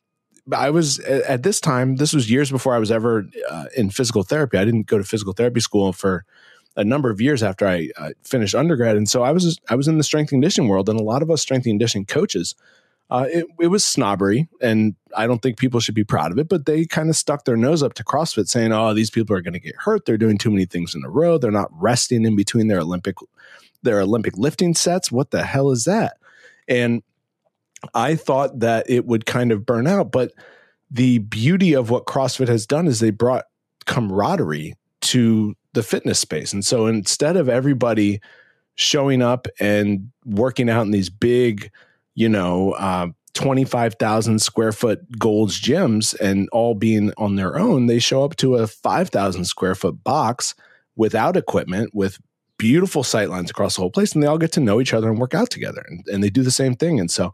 I 0.51 0.71
was 0.71 0.99
at 0.99 1.43
this 1.43 1.61
time, 1.61 1.97
this 1.97 2.11
was 2.11 2.29
years 2.29 2.49
before 2.49 2.73
I 2.73 2.79
was 2.79 2.91
ever 2.91 3.27
uh, 3.49 3.65
in 3.77 3.91
physical 3.91 4.23
therapy. 4.23 4.57
I 4.57 4.65
didn't 4.65 4.87
go 4.87 4.97
to 4.97 5.03
physical 5.03 5.33
therapy 5.33 5.59
school 5.59 5.93
for 5.93 6.25
a 6.75 6.83
number 6.83 7.09
of 7.09 7.21
years 7.21 7.41
after 7.41 7.67
I 7.67 7.89
uh, 7.97 8.11
finished 8.23 8.55
undergrad, 8.55 8.97
and 8.97 9.09
so 9.09 9.23
I 9.23 9.31
was 9.31 9.59
I 9.69 9.75
was 9.75 9.87
in 9.87 9.97
the 9.97 10.03
strength 10.03 10.31
and 10.31 10.41
conditioning 10.41 10.69
world, 10.69 10.89
and 10.89 10.99
a 10.99 11.03
lot 11.03 11.21
of 11.21 11.31
us 11.31 11.41
strength 11.41 11.65
and 11.65 11.73
conditioning 11.73 12.05
coaches. 12.05 12.55
Uh, 13.07 13.27
it, 13.29 13.45
it 13.59 13.67
was 13.67 13.85
snobbery, 13.85 14.47
and 14.61 14.95
I 15.15 15.27
don't 15.27 15.39
think 15.39 15.59
people 15.59 15.79
should 15.79 15.93
be 15.93 16.03
proud 16.03 16.31
of 16.31 16.39
it. 16.39 16.49
But 16.49 16.65
they 16.65 16.85
kind 16.85 17.09
of 17.09 17.15
stuck 17.15 17.45
their 17.45 17.55
nose 17.55 17.83
up 17.83 17.93
to 17.93 18.03
CrossFit, 18.03 18.47
saying, 18.47 18.71
"Oh, 18.71 18.93
these 18.93 19.11
people 19.11 19.35
are 19.35 19.41
going 19.41 19.53
to 19.53 19.59
get 19.59 19.75
hurt. 19.77 20.05
They're 20.05 20.17
doing 20.17 20.37
too 20.37 20.49
many 20.49 20.65
things 20.65 20.95
in 20.95 21.03
a 21.05 21.09
row. 21.09 21.37
They're 21.37 21.51
not 21.51 21.69
resting 21.71 22.25
in 22.25 22.35
between 22.35 22.67
their 22.67 22.79
Olympic 22.79 23.17
their 23.83 24.01
Olympic 24.01 24.37
lifting 24.37 24.73
sets. 24.73 25.11
What 25.11 25.31
the 25.31 25.43
hell 25.43 25.69
is 25.71 25.83
that?" 25.83 26.17
And 26.67 27.03
I 27.93 28.15
thought 28.15 28.59
that 28.59 28.89
it 28.89 29.05
would 29.05 29.25
kind 29.25 29.51
of 29.51 29.65
burn 29.65 29.85
out, 29.85 30.11
but 30.11 30.31
the 30.89 31.19
beauty 31.19 31.73
of 31.73 31.89
what 31.89 32.05
CrossFit 32.05 32.47
has 32.47 32.65
done 32.65 32.87
is 32.87 32.99
they 32.99 33.11
brought 33.11 33.45
camaraderie 33.85 34.73
to 35.01 35.55
the 35.75 35.83
fitness 35.83 36.19
space. 36.19 36.51
And 36.51 36.65
so 36.65 36.87
instead 36.87 37.37
of 37.37 37.47
everybody 37.47 38.19
showing 38.73 39.21
up 39.21 39.47
and 39.59 40.11
working 40.25 40.69
out 40.69 40.85
in 40.85 40.91
these 40.91 41.09
big, 41.09 41.71
you 42.15 42.27
know, 42.27 42.71
uh, 42.73 43.07
25,000 43.33 44.39
square 44.39 44.71
foot 44.71 45.19
Gold's 45.19 45.61
gyms 45.61 46.17
and 46.19 46.49
all 46.51 46.73
being 46.73 47.13
on 47.17 47.35
their 47.35 47.59
own, 47.59 47.85
they 47.85 47.99
show 47.99 48.23
up 48.23 48.35
to 48.37 48.55
a 48.55 48.67
5,000 48.67 49.45
square 49.45 49.75
foot 49.75 50.03
box 50.03 50.55
without 50.95 51.37
equipment 51.37 51.93
with 51.93 52.17
beautiful 52.57 53.03
sight 53.03 53.29
lines 53.29 53.51
across 53.51 53.75
the 53.75 53.81
whole 53.81 53.91
place 53.91 54.13
and 54.13 54.23
they 54.23 54.27
all 54.27 54.37
get 54.37 54.53
to 54.53 54.61
know 54.61 54.79
each 54.79 54.93
other 54.93 55.09
and 55.09 55.19
work 55.19 55.33
out 55.33 55.49
together 55.49 55.85
and, 55.89 56.07
and 56.07 56.23
they 56.23 56.29
do 56.29 56.41
the 56.41 56.51
same 56.51 56.73
thing. 56.73 56.99
And 57.01 57.11
so 57.11 57.33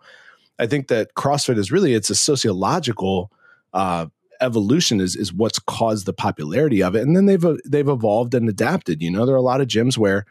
I 0.57 0.65
think 0.65 0.87
that 0.87 1.13
CrossFit 1.13 1.59
is 1.59 1.71
really, 1.71 1.93
it's 1.93 2.09
a 2.09 2.15
sociological 2.15 3.31
uh, 3.73 4.07
evolution 4.41 4.99
is 4.99 5.15
is 5.15 5.33
what's 5.33 5.59
caused 5.59 6.05
the 6.05 6.13
popularity 6.13 6.81
of 6.83 6.95
it. 6.95 7.03
And 7.03 7.15
then 7.15 7.25
they've 7.25 7.45
they've 7.65 7.87
evolved 7.87 8.33
and 8.33 8.49
adapted. 8.49 9.01
You 9.01 9.11
know, 9.11 9.25
there 9.25 9.35
are 9.35 9.39
a 9.39 9.41
lot 9.41 9.61
of 9.61 9.67
gyms 9.67 9.97
where 9.97 10.25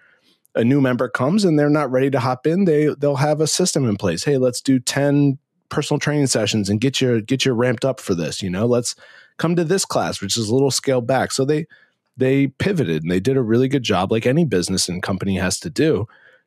a 0.55 0.65
new 0.65 0.81
member 0.81 1.09
comes 1.09 1.45
and 1.45 1.59
they're 1.59 1.71
not 1.71 1.91
ready 1.91 2.11
to 2.11 2.21
hop 2.21 2.47
in. 2.47 2.65
They 2.65 2.95
they'll 2.99 3.17
have 3.17 3.41
a 3.41 3.47
system 3.47 3.89
in 3.89 3.97
place. 3.97 4.25
Hey, 4.25 4.37
let's 4.37 4.61
do 4.61 4.79
ten 4.79 5.39
personal 5.69 6.01
training 6.01 6.27
sessions 6.27 6.69
and 6.69 6.81
get 6.81 7.01
you 7.01 7.23
get 7.23 7.45
you 7.45 7.53
ramped 7.53 7.85
up 7.85 8.01
for 8.01 8.15
this. 8.15 8.43
You 8.43 8.51
know, 8.51 8.67
let's 8.67 8.95
come 9.39 9.57
to 9.57 9.65
this 9.65 9.85
class, 9.85 10.21
which 10.21 10.37
is 10.37 10.49
a 10.49 10.55
little 10.55 10.71
scaled 10.71 11.07
back. 11.07 11.33
So 11.33 11.45
they 11.45 11.67
they 12.17 12.49
pivoted 12.49 13.03
and 13.03 13.11
they 13.11 13.21
did 13.21 13.37
a 13.37 13.43
really 13.43 13.69
good 13.69 13.83
job, 13.83 14.13
like 14.13 14.27
any 14.27 14.45
business 14.45 14.89
and 14.89 15.03
company 15.03 15.37
has 15.37 15.59
to 15.61 15.71
do, 15.71 16.07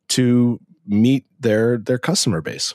to 0.10 0.60
meet 0.86 1.26
their 1.40 1.78
their 1.78 1.98
customer 1.98 2.42
base. 2.42 2.74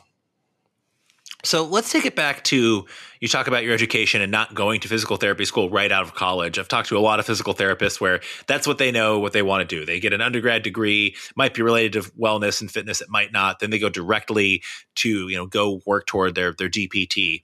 So 1.45 1.64
let's 1.64 1.92
take 1.92 2.04
it 2.04 2.16
back 2.16 2.42
to 2.45 2.85
you 3.21 3.28
talk 3.28 3.47
about 3.47 3.62
your 3.62 3.73
education 3.73 4.21
and 4.21 4.33
not 4.33 4.54
going 4.54 4.80
to 4.80 4.88
physical 4.88 5.16
therapy 5.16 5.45
school 5.45 5.71
right 5.71 5.90
out 5.90 6.02
of 6.02 6.14
college. 6.14 6.59
I've 6.59 6.66
talked 6.66 6.88
to 6.88 6.99
a 6.99 7.00
lot 7.00 7.21
of 7.21 7.26
physical 7.26 7.54
therapists 7.54 8.00
where 8.00 8.21
that's 8.49 8.66
what 8.66 8.78
they 8.78 8.90
know, 8.90 9.21
what 9.21 9.33
they 9.33 9.42
want 9.42 9.68
to 9.68 9.76
do. 9.76 9.85
They 9.87 10.00
get 10.00 10.12
an 10.12 10.21
undergrad 10.21 10.64
degree, 10.64 11.14
might 11.37 11.54
be 11.54 11.62
related 11.62 11.92
to 11.92 12.11
wellness 12.12 12.61
and 12.61 12.68
fitness, 12.68 13.00
it 13.00 13.09
might 13.09 13.33
not. 13.33 13.61
Then 13.61 13.71
they 13.71 13.78
go 13.78 13.88
directly 13.88 14.64
to, 14.97 15.28
you 15.28 15.37
know, 15.37 15.47
go 15.47 15.80
work 15.87 16.07
toward 16.07 16.35
their 16.35 16.52
their 16.52 16.68
DPT. 16.68 17.42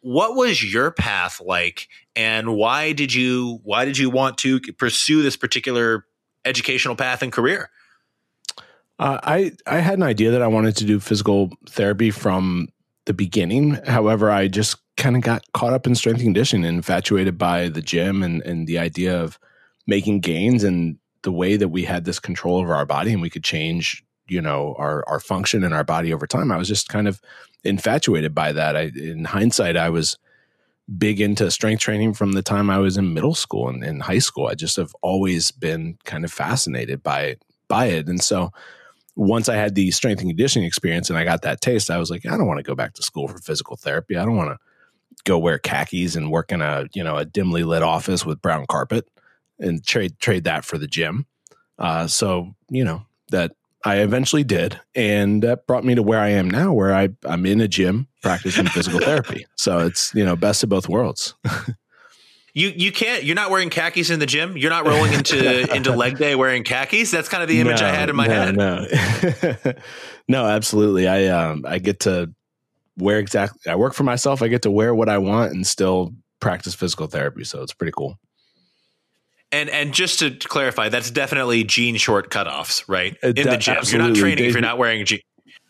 What 0.00 0.36
was 0.36 0.62
your 0.62 0.90
path 0.90 1.40
like 1.44 1.88
and 2.14 2.54
why 2.54 2.92
did 2.92 3.14
you 3.14 3.60
why 3.62 3.86
did 3.86 3.96
you 3.96 4.10
want 4.10 4.36
to 4.38 4.60
pursue 4.60 5.22
this 5.22 5.36
particular 5.36 6.04
educational 6.44 6.94
path 6.94 7.22
and 7.22 7.32
career? 7.32 7.70
Uh, 8.98 9.18
I 9.22 9.52
I 9.66 9.78
had 9.78 9.94
an 9.94 10.02
idea 10.02 10.30
that 10.32 10.42
I 10.42 10.46
wanted 10.46 10.76
to 10.76 10.84
do 10.84 11.00
physical 11.00 11.50
therapy 11.68 12.10
from 12.10 12.68
the 13.06 13.14
beginning. 13.14 13.78
However, 13.86 14.30
I 14.30 14.48
just 14.48 14.76
kind 14.96 15.16
of 15.16 15.22
got 15.22 15.44
caught 15.52 15.72
up 15.72 15.86
in 15.86 15.94
strength 15.94 16.18
and 16.18 16.26
conditioning 16.26 16.64
infatuated 16.64 17.36
by 17.36 17.68
the 17.68 17.82
gym 17.82 18.22
and, 18.22 18.42
and 18.42 18.66
the 18.66 18.78
idea 18.78 19.20
of 19.20 19.38
making 19.86 20.20
gains 20.20 20.64
and 20.64 20.96
the 21.22 21.32
way 21.32 21.56
that 21.56 21.68
we 21.68 21.84
had 21.84 22.04
this 22.04 22.20
control 22.20 22.58
over 22.58 22.74
our 22.74 22.86
body 22.86 23.12
and 23.12 23.20
we 23.20 23.30
could 23.30 23.44
change, 23.44 24.04
you 24.28 24.40
know, 24.40 24.74
our, 24.78 25.06
our 25.08 25.20
function 25.20 25.64
in 25.64 25.72
our 25.72 25.84
body 25.84 26.12
over 26.12 26.26
time. 26.26 26.52
I 26.52 26.56
was 26.56 26.68
just 26.68 26.88
kind 26.88 27.08
of 27.08 27.20
infatuated 27.64 28.34
by 28.34 28.52
that. 28.52 28.76
I, 28.76 28.90
in 28.94 29.24
hindsight, 29.24 29.76
I 29.76 29.90
was 29.90 30.16
big 30.98 31.20
into 31.20 31.50
strength 31.50 31.80
training 31.80 32.12
from 32.12 32.32
the 32.32 32.42
time 32.42 32.68
I 32.68 32.78
was 32.78 32.96
in 32.96 33.14
middle 33.14 33.34
school 33.34 33.68
and 33.68 33.82
in 33.82 34.00
high 34.00 34.18
school. 34.18 34.46
I 34.46 34.54
just 34.54 34.76
have 34.76 34.94
always 35.02 35.50
been 35.50 35.98
kind 36.04 36.24
of 36.24 36.32
fascinated 36.32 37.02
by, 37.02 37.36
by 37.68 37.86
it. 37.86 38.06
And 38.06 38.22
so, 38.22 38.52
once 39.16 39.48
I 39.48 39.56
had 39.56 39.74
the 39.74 39.90
strength 39.90 40.20
and 40.20 40.30
conditioning 40.30 40.66
experience 40.66 41.08
and 41.08 41.18
I 41.18 41.24
got 41.24 41.42
that 41.42 41.60
taste, 41.60 41.90
I 41.90 41.98
was 41.98 42.10
like, 42.10 42.26
I 42.26 42.36
don't 42.36 42.46
want 42.46 42.58
to 42.58 42.64
go 42.64 42.74
back 42.74 42.94
to 42.94 43.02
school 43.02 43.28
for 43.28 43.38
physical 43.38 43.76
therapy. 43.76 44.16
I 44.16 44.24
don't 44.24 44.36
want 44.36 44.50
to 44.50 44.58
go 45.24 45.38
wear 45.38 45.58
khakis 45.58 46.16
and 46.16 46.30
work 46.30 46.52
in 46.52 46.60
a 46.60 46.86
you 46.92 47.04
know 47.04 47.16
a 47.16 47.24
dimly 47.24 47.62
lit 47.62 47.82
office 47.82 48.26
with 48.26 48.42
brown 48.42 48.66
carpet 48.66 49.08
and 49.58 49.84
trade 49.84 50.18
trade 50.18 50.44
that 50.44 50.64
for 50.64 50.78
the 50.78 50.86
gym. 50.86 51.26
Uh, 51.78 52.06
so 52.06 52.54
you 52.68 52.84
know 52.84 53.06
that 53.30 53.52
I 53.84 53.98
eventually 53.98 54.44
did, 54.44 54.80
and 54.94 55.42
that 55.42 55.66
brought 55.66 55.84
me 55.84 55.94
to 55.94 56.02
where 56.02 56.20
I 56.20 56.30
am 56.30 56.50
now, 56.50 56.72
where 56.72 56.94
I 56.94 57.10
I'm 57.24 57.46
in 57.46 57.60
a 57.60 57.68
gym 57.68 58.08
practicing 58.22 58.66
physical 58.66 59.00
therapy. 59.04 59.46
So 59.56 59.78
it's 59.80 60.14
you 60.14 60.24
know 60.24 60.36
best 60.36 60.62
of 60.62 60.68
both 60.68 60.88
worlds. 60.88 61.34
You 62.54 62.72
you 62.74 62.92
can't. 62.92 63.24
You're 63.24 63.34
not 63.34 63.50
wearing 63.50 63.68
khakis 63.68 64.10
in 64.10 64.20
the 64.20 64.26
gym. 64.26 64.56
You're 64.56 64.70
not 64.70 64.86
rolling 64.86 65.12
into 65.12 65.74
into 65.74 65.94
leg 65.94 66.18
day 66.18 66.36
wearing 66.36 66.62
khakis. 66.62 67.10
That's 67.10 67.28
kind 67.28 67.42
of 67.42 67.48
the 67.48 67.60
image 67.60 67.80
no, 67.80 67.86
I 67.86 67.90
had 67.90 68.08
in 68.08 68.16
my 68.16 68.28
no, 68.28 68.32
head. 68.32 68.56
No, 68.56 69.72
no, 70.28 70.46
absolutely. 70.46 71.08
I 71.08 71.26
um 71.26 71.64
I 71.66 71.80
get 71.80 72.00
to 72.00 72.32
wear 72.96 73.18
exactly. 73.18 73.70
I 73.70 73.74
work 73.74 73.92
for 73.92 74.04
myself. 74.04 74.40
I 74.40 74.46
get 74.46 74.62
to 74.62 74.70
wear 74.70 74.94
what 74.94 75.08
I 75.08 75.18
want 75.18 75.52
and 75.52 75.66
still 75.66 76.14
practice 76.38 76.74
physical 76.74 77.08
therapy. 77.08 77.42
So 77.42 77.60
it's 77.60 77.72
pretty 77.72 77.92
cool. 77.96 78.20
And 79.50 79.68
and 79.68 79.92
just 79.92 80.20
to 80.20 80.30
clarify, 80.30 80.90
that's 80.90 81.10
definitely 81.10 81.64
jean 81.64 81.96
short 81.96 82.30
cutoffs, 82.30 82.84
right? 82.88 83.16
In 83.22 83.34
the 83.34 83.56
gym, 83.56 83.78
absolutely. 83.78 83.90
you're 83.90 84.08
not 84.08 84.16
training 84.16 84.38
Daisy, 84.38 84.48
if 84.48 84.54
you're 84.54 84.62
not 84.62 84.78
wearing 84.78 85.04
jeans. 85.04 85.22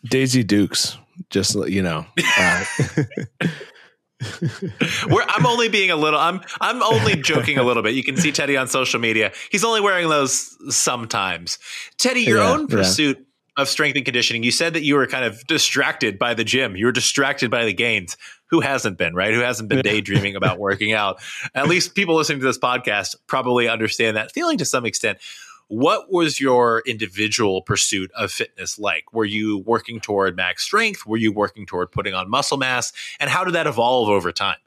Daisy 0.05 0.43
Dukes, 0.43 0.99
just 1.31 1.55
you 1.67 1.81
know. 1.81 2.05
Uh, 2.37 2.65
I'm 4.21 5.45
only 5.45 5.67
being 5.67 5.91
a 5.91 5.95
little. 5.95 6.19
I'm 6.19 6.41
I'm 6.61 6.81
only 6.81 7.15
joking 7.21 7.57
a 7.57 7.63
little 7.63 7.83
bit. 7.83 7.95
You 7.95 8.03
can 8.03 8.15
see 8.15 8.31
Teddy 8.31 8.55
on 8.55 8.67
social 8.67 8.99
media. 8.99 9.31
He's 9.51 9.63
only 9.63 9.81
wearing 9.81 10.07
those 10.07 10.55
sometimes. 10.73 11.59
Teddy, 11.97 12.21
your 12.21 12.37
yeah, 12.37 12.51
own 12.51 12.67
pursuit 12.67 13.17
yeah. 13.17 13.61
of 13.61 13.67
strength 13.67 13.97
and 13.97 14.05
conditioning. 14.05 14.43
You 14.43 14.51
said 14.51 14.73
that 14.73 14.83
you 14.83 14.95
were 14.95 15.05
kind 15.05 15.25
of 15.25 15.45
distracted 15.47 16.17
by 16.17 16.33
the 16.33 16.45
gym. 16.45 16.77
You 16.77 16.85
were 16.85 16.93
distracted 16.93 17.51
by 17.51 17.65
the 17.65 17.73
gains 17.73 18.15
who 18.49 18.61
hasn't 18.61 18.97
been, 18.97 19.15
right? 19.15 19.33
Who 19.33 19.41
hasn't 19.41 19.67
been 19.69 19.81
daydreaming 19.81 20.35
about 20.35 20.59
working 20.59 20.93
out? 20.93 21.21
At 21.53 21.67
least 21.67 21.93
people 21.93 22.15
listening 22.15 22.39
to 22.39 22.45
this 22.45 22.59
podcast 22.59 23.15
probably 23.27 23.67
understand 23.67 24.15
that 24.15 24.31
feeling 24.31 24.57
to 24.59 24.65
some 24.65 24.85
extent. 24.85 25.17
What 25.67 26.11
was 26.11 26.39
your 26.39 26.83
individual 26.85 27.61
pursuit 27.61 28.11
of 28.15 28.31
fitness 28.31 28.77
like? 28.77 29.13
Were 29.13 29.25
you 29.25 29.59
working 29.59 29.99
toward 29.99 30.35
max 30.35 30.63
strength? 30.63 31.05
Were 31.05 31.17
you 31.17 31.31
working 31.31 31.65
toward 31.65 31.91
putting 31.91 32.13
on 32.13 32.29
muscle 32.29 32.57
mass? 32.57 32.93
And 33.19 33.29
how 33.29 33.43
did 33.43 33.55
that 33.55 33.67
evolve 33.67 34.09
over 34.09 34.31
time? 34.31 34.57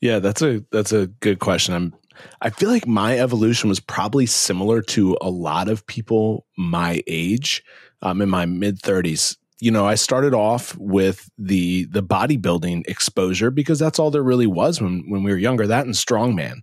Yeah, 0.00 0.18
that's 0.18 0.42
a 0.42 0.64
that's 0.72 0.92
a 0.92 1.06
good 1.06 1.38
question. 1.38 1.74
I'm 1.74 1.94
I 2.40 2.50
feel 2.50 2.68
like 2.68 2.86
my 2.86 3.18
evolution 3.18 3.68
was 3.68 3.80
probably 3.80 4.26
similar 4.26 4.82
to 4.82 5.16
a 5.20 5.30
lot 5.30 5.68
of 5.68 5.86
people 5.86 6.44
my 6.58 7.02
age, 7.06 7.64
um, 8.02 8.20
in 8.20 8.28
my 8.28 8.44
mid 8.44 8.80
30s 8.80 9.36
you 9.62 9.70
know, 9.70 9.86
I 9.86 9.94
started 9.94 10.34
off 10.34 10.76
with 10.76 11.30
the 11.38 11.84
the 11.84 12.02
bodybuilding 12.02 12.88
exposure 12.88 13.52
because 13.52 13.78
that's 13.78 14.00
all 14.00 14.10
there 14.10 14.20
really 14.20 14.48
was 14.48 14.80
when 14.80 15.08
when 15.08 15.22
we 15.22 15.30
were 15.30 15.38
younger. 15.38 15.68
That 15.68 15.86
and 15.86 15.94
strongman, 15.94 16.62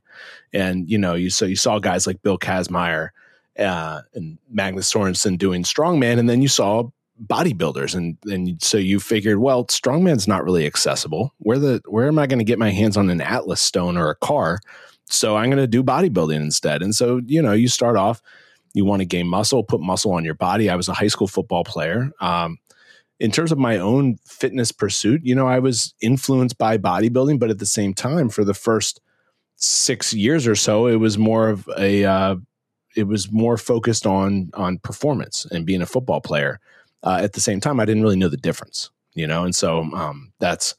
and 0.51 0.89
you 0.89 0.97
know, 0.97 1.13
you 1.13 1.29
so 1.29 1.45
you 1.45 1.55
saw 1.55 1.79
guys 1.79 2.05
like 2.05 2.21
Bill 2.23 2.37
Kazmaier 2.37 3.11
uh, 3.59 4.01
and 4.13 4.37
Magnus 4.49 4.91
Sorensen 4.91 5.37
doing 5.37 5.63
strongman, 5.63 6.17
and 6.17 6.29
then 6.29 6.41
you 6.41 6.47
saw 6.47 6.89
bodybuilders, 7.25 7.95
and 7.95 8.17
and 8.25 8.61
so 8.61 8.77
you 8.77 8.99
figured, 8.99 9.39
well, 9.39 9.65
strongman's 9.65 10.27
not 10.27 10.43
really 10.43 10.65
accessible. 10.65 11.33
Where 11.39 11.59
the 11.59 11.81
where 11.87 12.07
am 12.07 12.19
I 12.19 12.27
going 12.27 12.39
to 12.39 12.45
get 12.45 12.59
my 12.59 12.71
hands 12.71 12.97
on 12.97 13.09
an 13.09 13.21
Atlas 13.21 13.61
stone 13.61 13.97
or 13.97 14.09
a 14.09 14.15
car? 14.15 14.59
So 15.05 15.35
I'm 15.35 15.49
going 15.49 15.57
to 15.57 15.67
do 15.67 15.83
bodybuilding 15.83 16.35
instead. 16.35 16.81
And 16.81 16.95
so 16.95 17.21
you 17.25 17.41
know, 17.41 17.53
you 17.53 17.67
start 17.67 17.97
off. 17.97 18.21
You 18.73 18.85
want 18.85 19.01
to 19.01 19.05
gain 19.05 19.27
muscle, 19.27 19.63
put 19.63 19.81
muscle 19.81 20.11
on 20.11 20.23
your 20.23 20.35
body. 20.35 20.69
I 20.69 20.75
was 20.75 20.87
a 20.87 20.93
high 20.93 21.07
school 21.07 21.27
football 21.27 21.63
player. 21.63 22.11
Um, 22.21 22.59
in 23.19 23.31
terms 23.31 23.51
of 23.51 23.57
my 23.57 23.77
own 23.77 24.17
fitness 24.25 24.71
pursuit, 24.71 25.21
you 25.23 25.35
know, 25.35 25.47
I 25.47 25.59
was 25.59 25.93
influenced 26.01 26.57
by 26.57 26.77
bodybuilding, 26.77 27.39
but 27.39 27.49
at 27.49 27.59
the 27.59 27.65
same 27.65 27.93
time, 27.93 28.29
for 28.29 28.45
the 28.45 28.53
first 28.53 29.01
six 29.57 30.13
years 30.13 30.47
or 30.47 30.55
so, 30.55 30.87
it 30.87 30.95
was 30.95 31.17
more 31.17 31.49
of 31.49 31.67
a, 31.77 32.05
uh, 32.05 32.35
it 32.99 33.07
was 33.07 33.31
more 33.31 33.57
focused 33.57 34.05
on 34.05 34.51
on 34.53 34.77
performance 34.79 35.45
and 35.51 35.65
being 35.65 35.81
a 35.81 35.85
football 35.85 36.21
player. 36.21 36.59
Uh, 37.01 37.19
at 37.23 37.33
the 37.33 37.39
same 37.39 37.61
time, 37.61 37.79
I 37.79 37.85
didn't 37.85 38.03
really 38.03 38.17
know 38.17 38.27
the 38.27 38.37
difference, 38.37 38.89
you 39.13 39.25
know, 39.25 39.45
and 39.45 39.55
so 39.55 39.83
um, 39.93 40.33
that's 40.39 40.75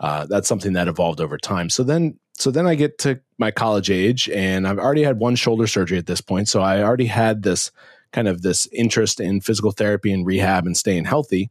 uh, 0.00 0.26
that's 0.26 0.48
something 0.48 0.74
that 0.74 0.88
evolved 0.88 1.20
over 1.20 1.38
time. 1.38 1.70
So 1.70 1.82
then, 1.82 2.18
so 2.34 2.50
then 2.50 2.66
I 2.66 2.74
get 2.74 2.98
to 2.98 3.20
my 3.38 3.50
college 3.50 3.90
age, 3.90 4.28
and 4.28 4.68
I've 4.68 4.78
already 4.78 5.02
had 5.02 5.18
one 5.18 5.36
shoulder 5.36 5.66
surgery 5.66 5.96
at 5.96 6.06
this 6.06 6.20
point, 6.20 6.48
so 6.48 6.60
I 6.60 6.82
already 6.82 7.06
had 7.06 7.42
this 7.42 7.70
kind 8.12 8.28
of 8.28 8.42
this 8.42 8.68
interest 8.72 9.20
in 9.20 9.40
physical 9.40 9.72
therapy 9.72 10.12
and 10.12 10.26
rehab 10.26 10.66
and 10.66 10.76
staying 10.76 11.04
healthy 11.06 11.50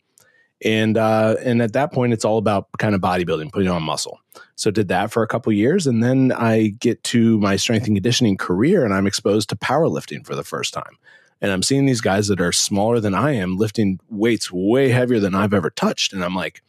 and 0.63 0.97
uh, 0.97 1.35
and 1.43 1.61
at 1.61 1.73
that 1.73 1.91
point 1.91 2.13
it's 2.13 2.25
all 2.25 2.37
about 2.37 2.67
kind 2.77 2.95
of 2.95 3.01
bodybuilding 3.01 3.51
putting 3.51 3.69
on 3.69 3.83
muscle. 3.83 4.19
So 4.55 4.71
did 4.71 4.87
that 4.87 5.11
for 5.11 5.23
a 5.23 5.27
couple 5.27 5.51
years 5.51 5.87
and 5.87 6.03
then 6.03 6.31
i 6.31 6.67
get 6.79 7.03
to 7.03 7.39
my 7.39 7.55
strength 7.55 7.87
and 7.87 7.95
conditioning 7.95 8.37
career 8.37 8.85
and 8.85 8.93
i'm 8.93 9.07
exposed 9.07 9.49
to 9.49 9.55
powerlifting 9.55 10.25
for 10.25 10.35
the 10.35 10.43
first 10.43 10.73
time. 10.73 10.97
And 11.41 11.51
i'm 11.51 11.63
seeing 11.63 11.85
these 11.85 12.01
guys 12.01 12.27
that 12.27 12.41
are 12.41 12.51
smaller 12.51 12.99
than 12.99 13.13
i 13.13 13.31
am 13.31 13.57
lifting 13.57 13.99
weights 14.09 14.51
way 14.51 14.89
heavier 14.89 15.19
than 15.19 15.35
i've 15.35 15.53
ever 15.53 15.69
touched 15.69 16.13
and 16.13 16.23
i'm 16.23 16.35
like 16.35 16.61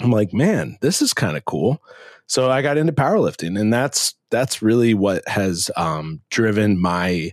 i'm 0.00 0.10
like 0.10 0.32
man 0.32 0.78
this 0.80 1.02
is 1.02 1.12
kind 1.12 1.36
of 1.36 1.44
cool. 1.44 1.82
So 2.26 2.50
i 2.50 2.62
got 2.62 2.78
into 2.78 2.92
powerlifting 2.92 3.58
and 3.58 3.72
that's 3.72 4.14
that's 4.30 4.62
really 4.62 4.94
what 4.94 5.26
has 5.28 5.70
um, 5.76 6.20
driven 6.30 6.80
my 6.80 7.32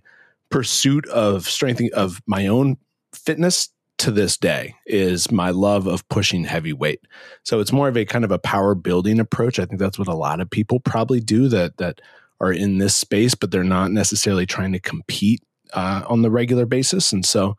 pursuit 0.50 1.08
of 1.10 1.48
strength 1.48 1.82
of 1.94 2.22
my 2.26 2.48
own 2.48 2.78
fitness 3.14 3.70
to 3.98 4.12
this 4.12 4.38
day 4.38 4.76
is 4.86 5.32
my 5.32 5.50
love 5.50 5.88
of 5.88 6.08
pushing 6.10 6.44
heavy 6.44 6.74
weight. 6.74 7.02
So 7.44 7.60
it's 7.60 7.72
more 7.72 7.88
of 7.88 7.98
a 7.98 8.06
kind 8.06 8.24
of 8.24 8.32
a 8.32 8.40
power 8.40 8.76
building 8.76 9.20
approach. 9.20 9.60
I 9.60 9.66
think 9.66 9.80
that's 9.80 10.00
what 10.00 10.08
a 10.08 10.16
lot 10.16 10.40
of 10.40 10.50
people 10.50 10.80
probably 10.80 11.20
do 11.20 11.48
that 11.50 11.78
that 11.78 12.02
are 12.40 12.52
in 12.52 12.78
this 12.78 12.96
space, 12.96 13.34
but 13.36 13.52
they're 13.52 13.64
not 13.64 13.92
necessarily 13.92 14.46
trying 14.46 14.72
to 14.74 14.80
compete 14.80 15.42
uh, 15.74 16.04
on 16.08 16.22
the 16.22 16.32
regular 16.32 16.66
basis. 16.66 17.12
And 17.12 17.26
so, 17.26 17.58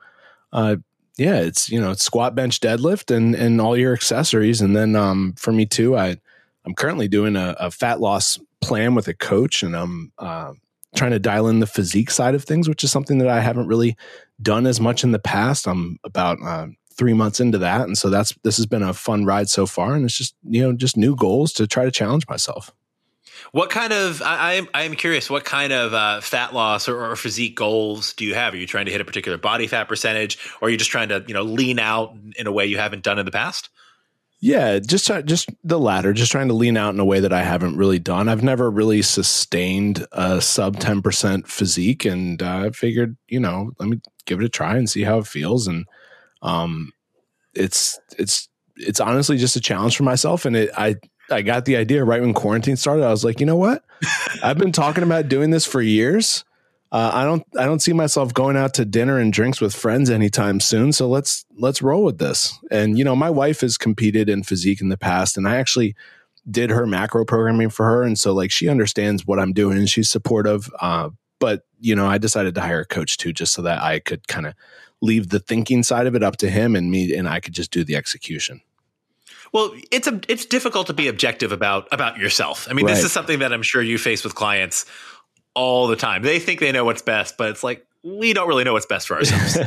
uh, 0.53 0.77
yeah, 1.17 1.41
it's 1.41 1.69
you 1.69 1.81
know 1.81 1.91
it's 1.91 2.05
squat, 2.05 2.37
bench, 2.37 2.61
deadlift, 2.61 3.15
and 3.15 3.35
and 3.35 3.61
all 3.61 3.77
your 3.77 3.93
accessories. 3.93 4.61
And 4.61 4.77
then 4.77 4.95
um, 4.95 5.35
for 5.37 5.53
me 5.53 5.67
too, 5.67 5.97
I 5.97 6.17
I'm 6.65 6.75
currently 6.75 7.09
doing 7.09 7.35
a, 7.35 7.57
a 7.59 7.71
fat 7.73 8.01
loss 8.01 8.39
plan 8.61 8.95
with 8.95 9.09
a 9.09 9.15
coach, 9.15 9.65
and 9.65 9.77
I'm 9.77 10.13
uh, 10.19 10.53
trying 10.95 11.11
to 11.11 11.19
dial 11.19 11.49
in 11.49 11.61
the 11.61 11.67
physique 11.67 12.11
side 12.11 12.35
of 12.35 12.45
things, 12.45 12.69
which 12.69 12.83
is 12.83 12.91
something 12.91 13.19
that 13.19 13.29
I 13.29 13.41
haven't 13.41 13.67
really 13.67 13.97
done 14.41 14.67
as 14.67 14.81
much 14.81 15.05
in 15.05 15.13
the 15.13 15.19
past. 15.19 15.67
I'm 15.67 15.99
about 16.05 16.39
uh, 16.43 16.69
three 16.95 17.15
months 17.15 17.41
into 17.41 17.59
that, 17.59 17.83
and 17.83 17.97
so 17.97 18.11
that's 18.11 18.35
this 18.45 18.57
has 18.57 18.67
been 18.67 18.83
a 18.83 18.95
fun 18.95 19.25
ride 19.25 19.49
so 19.49 19.67
far. 19.67 19.95
And 19.95 20.05
it's 20.05 20.17
just 20.17 20.35
you 20.45 20.63
know 20.63 20.73
just 20.73 20.97
new 20.97 21.15
goals 21.15 21.53
to 21.55 21.67
try 21.67 21.85
to 21.85 21.91
challenge 21.91 22.27
myself. 22.29 22.73
What 23.53 23.71
kind 23.71 23.93
of 23.93 24.21
I, 24.23 24.55
am 24.55 24.69
I'm 24.75 24.95
curious. 24.95 25.31
What 25.31 25.45
kind 25.45 25.73
of 25.73 25.95
uh, 25.95 26.21
fat 26.21 26.55
loss 26.55 26.89
or, 26.89 27.13
or, 27.13 27.17
physique 27.17 27.55
goals 27.55 28.13
do 28.15 28.25
you 28.25 28.35
have? 28.35 28.53
Are 28.53 28.57
you 28.57 28.67
trying 28.67 28.87
to 28.87 28.93
hit 28.93 29.01
a 29.01 29.05
particular 29.05 29.39
body 29.39 29.67
fat 29.67 29.89
percentage, 29.89 30.39
or 30.61 30.69
are 30.69 30.71
you 30.71 30.77
just 30.77 30.91
trying 30.91 31.09
to 31.11 31.25
you 31.27 31.35
know 31.35 31.43
lean 31.43 31.79
out 31.79 32.15
in 32.37 32.47
a 32.47 32.53
way 32.53 32.67
you 32.67 32.79
haven't 32.79 33.05
done 33.05 33.19
in 33.19 33.25
the 33.25 33.33
past? 33.33 33.71
Yeah, 34.41 34.79
just 34.79 35.11
just 35.25 35.51
the 35.65 35.81
latter, 35.81 36.13
just 36.13 36.31
trying 36.31 36.47
to 36.49 36.55
lean 36.55 36.77
out 36.77 36.95
in 36.95 37.01
a 37.01 37.05
way 37.05 37.19
that 37.19 37.33
I 37.33 37.43
haven't 37.43 37.77
really 37.77 37.99
done. 37.99 38.29
I've 38.29 38.43
never 38.43 38.71
really 38.71 39.03
sustained 39.03 40.07
a 40.13 40.41
sub 40.41 40.79
ten 40.79 41.03
percent 41.03 41.49
physique, 41.49 42.05
and 42.05 42.41
uh, 42.41 42.67
I 42.67 42.71
figured, 42.71 43.17
you 43.27 43.41
know, 43.41 43.73
let 43.81 43.89
me 43.89 44.01
give 44.27 44.41
it 44.41 44.45
a 44.45 44.49
try 44.49 44.77
and 44.77 44.89
see 44.89 45.03
how 45.03 45.19
it 45.19 45.27
feels. 45.27 45.67
And 45.67 45.87
um, 46.43 46.93
it's 47.53 47.99
it's 48.17 48.49
it's 48.77 49.01
honestly 49.01 49.39
just 49.39 49.57
a 49.57 49.61
challenge 49.61 49.97
for 49.97 50.05
myself, 50.05 50.45
and 50.45 50.55
it 50.55 50.71
I 50.79 50.97
I 51.31 51.43
got 51.43 51.65
the 51.65 51.77
idea 51.77 52.05
right 52.05 52.21
when 52.21 52.33
quarantine 52.33 52.77
started. 52.77 53.05
I 53.05 53.11
was 53.11 53.25
like, 53.25 53.41
you 53.41 53.47
know 53.47 53.57
what, 53.57 53.83
I've 54.43 54.59
been 54.59 54.73
talking 54.73 55.03
about 55.03 55.29
doing 55.29 55.51
this 55.51 55.67
for 55.67 55.83
years 55.83 56.45
uh, 56.91 57.11
I 57.13 57.25
don't 57.25 57.45
I 57.59 57.67
don't 57.67 57.81
see 57.81 57.93
myself 57.93 58.33
going 58.33 58.57
out 58.57 58.75
to 58.75 58.85
dinner 58.85 59.19
and 59.19 59.33
drinks 59.33 59.61
with 59.61 59.77
friends 59.77 60.09
anytime 60.09 60.59
soon. 60.59 60.93
So 60.93 61.07
let's 61.09 61.45
let's 61.57 61.83
roll 61.83 62.03
with 62.03 62.19
this. 62.19 62.59
And 62.71 62.97
you 62.97 63.05
know, 63.05 63.15
my 63.15 63.29
wife 63.29 63.61
has 63.61 63.77
competed 63.77 64.29
in 64.29 64.43
physique 64.43 64.81
in 64.81 64.89
the 64.89 64.97
past, 64.97 65.37
and 65.37 65.47
I 65.47 65.57
actually 65.57 65.95
did 66.51 66.71
her 66.71 66.87
macro 66.87 67.27
programming 67.27 67.69
for 67.69 67.85
her, 67.85 68.03
and 68.03 68.19
so 68.19 68.33
like 68.33 68.51
she 68.51 68.69
understands 68.69 69.27
what 69.27 69.39
I'm 69.39 69.53
doing 69.53 69.77
and 69.77 69.89
she's 69.89 70.09
supportive. 70.09 70.71
Uh, 70.81 71.11
but 71.39 71.67
you 71.79 71.95
know, 71.95 72.07
I 72.07 72.17
decided 72.17 72.55
to 72.55 72.63
hire 72.63 72.81
a 72.81 72.87
coach 72.87 73.19
too, 73.19 73.35
just 73.35 73.53
so 73.53 73.63
that 73.63 73.83
I 73.83 73.99
could 73.99 74.27
kind 74.27 74.47
of 74.47 74.55
leave 75.03 75.29
the 75.29 75.41
thinking 75.41 75.83
side 75.83 76.07
of 76.07 76.15
it 76.15 76.23
up 76.23 76.39
to 76.39 76.49
him 76.49 76.75
and 76.75 76.91
me, 76.91 77.15
and 77.15 77.29
I 77.29 77.41
could 77.41 77.53
just 77.53 77.71
do 77.71 77.85
the 77.85 77.97
execution. 77.97 78.63
Well, 79.53 79.75
it's 79.91 80.07
a 80.07 80.21
it's 80.29 80.47
difficult 80.47 80.87
to 80.89 80.95
be 80.95 81.09
objective 81.09 81.53
about 81.53 81.89
about 81.93 82.19
yourself. 82.19 82.67
I 82.71 82.73
mean, 82.73 82.87
right. 82.87 82.95
this 82.95 83.05
is 83.05 83.13
something 83.13 83.41
that 83.41 83.53
I'm 83.53 83.63
sure 83.63 83.83
you 83.83 83.99
face 83.99 84.25
with 84.25 84.35
clients 84.35 84.87
all 85.59 85.89
the 85.89 85.97
time. 85.97 86.23
They 86.23 86.39
think 86.39 86.61
they 86.61 86.71
know 86.71 86.85
what's 86.85 87.03
best, 87.03 87.37
but 87.37 87.51
it's 87.51 87.65
like 87.65 87.85
we 88.05 88.33
don't 88.33 88.49
really 88.49 88.63
know 88.63 88.73
what's 88.73 88.87
best 88.87 89.09
for 89.09 89.17
ourselves. 89.17 89.59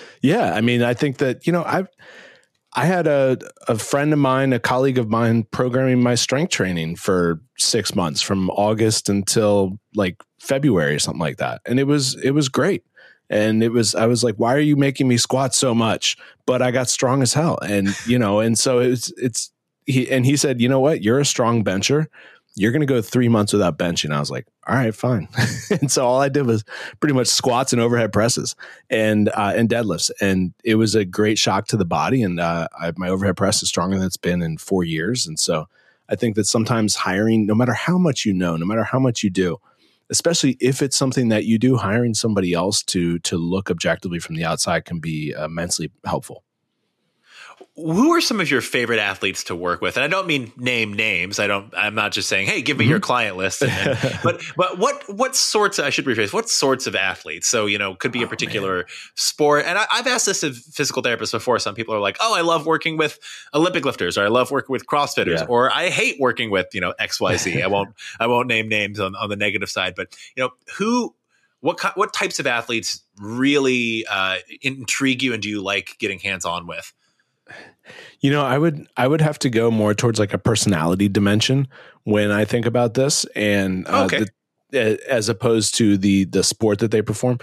yeah, 0.20 0.52
I 0.52 0.60
mean, 0.60 0.82
I 0.82 0.94
think 0.94 1.18
that 1.18 1.46
you 1.46 1.52
know, 1.52 1.62
I 1.62 1.86
I 2.74 2.84
had 2.84 3.06
a 3.06 3.38
a 3.68 3.78
friend 3.78 4.12
of 4.12 4.18
mine, 4.18 4.52
a 4.52 4.58
colleague 4.58 4.98
of 4.98 5.08
mine, 5.08 5.44
programming 5.44 6.02
my 6.02 6.16
strength 6.16 6.50
training 6.50 6.96
for 6.96 7.40
six 7.56 7.94
months 7.94 8.20
from 8.20 8.50
August 8.50 9.08
until 9.08 9.78
like 9.94 10.22
February 10.40 10.94
or 10.94 10.98
something 10.98 11.20
like 11.20 11.36
that, 11.38 11.60
and 11.64 11.78
it 11.78 11.84
was 11.84 12.16
it 12.22 12.32
was 12.32 12.48
great. 12.48 12.84
And 13.30 13.62
it 13.62 13.72
was 13.72 13.94
I 13.94 14.06
was 14.06 14.24
like, 14.24 14.36
why 14.36 14.54
are 14.54 14.60
you 14.60 14.74
making 14.74 15.06
me 15.06 15.18
squat 15.18 15.54
so 15.54 15.74
much? 15.74 16.16
But 16.46 16.62
I 16.62 16.70
got 16.70 16.88
strong 16.88 17.22
as 17.22 17.34
hell, 17.34 17.58
and 17.62 17.94
you 18.06 18.18
know, 18.18 18.40
and 18.40 18.58
so 18.58 18.80
it's 18.80 19.12
it's 19.16 19.52
he 19.86 20.10
and 20.10 20.26
he 20.26 20.36
said, 20.36 20.60
you 20.60 20.68
know 20.68 20.80
what, 20.80 21.02
you're 21.02 21.20
a 21.20 21.24
strong 21.24 21.62
bencher 21.62 22.08
you're 22.58 22.72
going 22.72 22.80
to 22.80 22.86
go 22.86 23.00
three 23.00 23.28
months 23.28 23.52
without 23.52 23.78
benching. 23.78 24.12
I 24.12 24.18
was 24.18 24.30
like, 24.30 24.46
all 24.66 24.74
right, 24.74 24.94
fine. 24.94 25.28
and 25.70 25.90
so 25.90 26.04
all 26.04 26.20
I 26.20 26.28
did 26.28 26.44
was 26.44 26.64
pretty 26.98 27.14
much 27.14 27.28
squats 27.28 27.72
and 27.72 27.80
overhead 27.80 28.12
presses 28.12 28.56
and 28.90 29.28
uh, 29.28 29.52
and 29.56 29.68
deadlifts, 29.68 30.10
and 30.20 30.52
it 30.64 30.74
was 30.74 30.94
a 30.94 31.04
great 31.04 31.38
shock 31.38 31.68
to 31.68 31.76
the 31.76 31.84
body. 31.84 32.22
And 32.22 32.40
uh, 32.40 32.68
I, 32.78 32.92
my 32.96 33.08
overhead 33.08 33.36
press 33.36 33.62
is 33.62 33.68
stronger 33.68 33.96
than 33.96 34.06
it's 34.06 34.16
been 34.16 34.42
in 34.42 34.58
four 34.58 34.82
years. 34.82 35.26
And 35.26 35.38
so 35.38 35.66
I 36.08 36.16
think 36.16 36.34
that 36.34 36.46
sometimes 36.46 36.96
hiring, 36.96 37.46
no 37.46 37.54
matter 37.54 37.74
how 37.74 37.96
much 37.96 38.24
you 38.24 38.34
know, 38.34 38.56
no 38.56 38.66
matter 38.66 38.84
how 38.84 38.98
much 38.98 39.22
you 39.22 39.30
do, 39.30 39.58
especially 40.10 40.56
if 40.60 40.82
it's 40.82 40.96
something 40.96 41.28
that 41.28 41.44
you 41.44 41.58
do, 41.58 41.76
hiring 41.76 42.14
somebody 42.14 42.52
else 42.54 42.82
to 42.84 43.20
to 43.20 43.36
look 43.36 43.70
objectively 43.70 44.18
from 44.18 44.34
the 44.34 44.44
outside 44.44 44.84
can 44.84 44.98
be 44.98 45.30
immensely 45.30 45.92
helpful. 46.04 46.42
Who 47.78 48.12
are 48.12 48.20
some 48.20 48.40
of 48.40 48.50
your 48.50 48.60
favorite 48.60 48.98
athletes 48.98 49.44
to 49.44 49.54
work 49.54 49.80
with? 49.80 49.96
And 49.96 50.02
I 50.02 50.08
don't 50.08 50.26
mean 50.26 50.52
name 50.56 50.92
names. 50.92 51.38
I 51.38 51.46
don't. 51.46 51.72
I'm 51.76 51.94
not 51.94 52.10
just 52.10 52.28
saying, 52.28 52.48
"Hey, 52.48 52.60
give 52.60 52.76
me 52.76 52.84
mm-hmm. 52.84 52.90
your 52.90 53.00
client 53.00 53.36
list." 53.36 53.62
And, 53.62 53.70
and, 53.70 54.18
but 54.24 54.42
but 54.56 54.78
what 54.78 55.02
what 55.14 55.36
sorts? 55.36 55.78
I 55.78 55.90
should 55.90 56.04
rephrase. 56.04 56.32
What 56.32 56.48
sorts 56.48 56.88
of 56.88 56.96
athletes? 56.96 57.46
So 57.46 57.66
you 57.66 57.78
know, 57.78 57.94
could 57.94 58.10
be 58.10 58.22
oh, 58.22 58.26
a 58.26 58.28
particular 58.28 58.76
man. 58.78 58.84
sport. 59.14 59.64
And 59.64 59.78
I, 59.78 59.86
have 59.92 60.08
asked 60.08 60.26
this 60.26 60.42
of 60.42 60.56
physical 60.56 61.02
therapists 61.02 61.32
before. 61.32 61.58
Some 61.60 61.74
people 61.74 61.94
are 61.94 62.00
like, 62.00 62.16
"Oh, 62.20 62.34
I 62.34 62.40
love 62.40 62.66
working 62.66 62.96
with 62.96 63.20
Olympic 63.54 63.84
lifters," 63.84 64.18
or 64.18 64.24
"I 64.24 64.28
love 64.28 64.50
working 64.50 64.72
with 64.72 64.86
CrossFitters," 64.86 65.38
yeah. 65.38 65.46
or 65.48 65.72
"I 65.72 65.88
hate 65.88 66.18
working 66.18 66.50
with 66.50 66.66
you 66.74 66.80
know 66.80 66.94
X 66.98 67.20
Y 67.20 67.36
Z." 67.36 67.62
I 67.62 67.68
won't 67.68 67.90
I 68.18 68.26
won't 68.26 68.48
name 68.48 68.68
names 68.68 68.98
on 68.98 69.14
on 69.14 69.28
the 69.28 69.36
negative 69.36 69.70
side, 69.70 69.94
but 69.94 70.16
you 70.36 70.42
know 70.42 70.50
who 70.76 71.14
what 71.60 71.80
what 71.96 72.12
types 72.12 72.38
of 72.38 72.46
athletes 72.46 73.02
really 73.20 74.04
uh, 74.10 74.38
intrigue 74.62 75.22
you 75.22 75.32
and 75.32 75.42
do 75.42 75.48
you 75.48 75.62
like 75.62 75.96
getting 75.98 76.18
hands 76.18 76.44
on 76.44 76.66
with? 76.66 76.92
You 78.20 78.30
know, 78.30 78.44
I 78.44 78.58
would 78.58 78.86
I 78.96 79.06
would 79.06 79.20
have 79.20 79.38
to 79.40 79.50
go 79.50 79.70
more 79.70 79.94
towards 79.94 80.18
like 80.18 80.34
a 80.34 80.38
personality 80.38 81.08
dimension 81.08 81.68
when 82.04 82.30
I 82.30 82.44
think 82.44 82.66
about 82.66 82.94
this, 82.94 83.24
and 83.34 83.86
uh, 83.88 84.04
okay. 84.04 84.26
the, 84.70 85.00
as 85.08 85.28
opposed 85.28 85.74
to 85.76 85.96
the 85.96 86.24
the 86.24 86.42
sport 86.42 86.78
that 86.80 86.90
they 86.90 87.02
perform. 87.02 87.38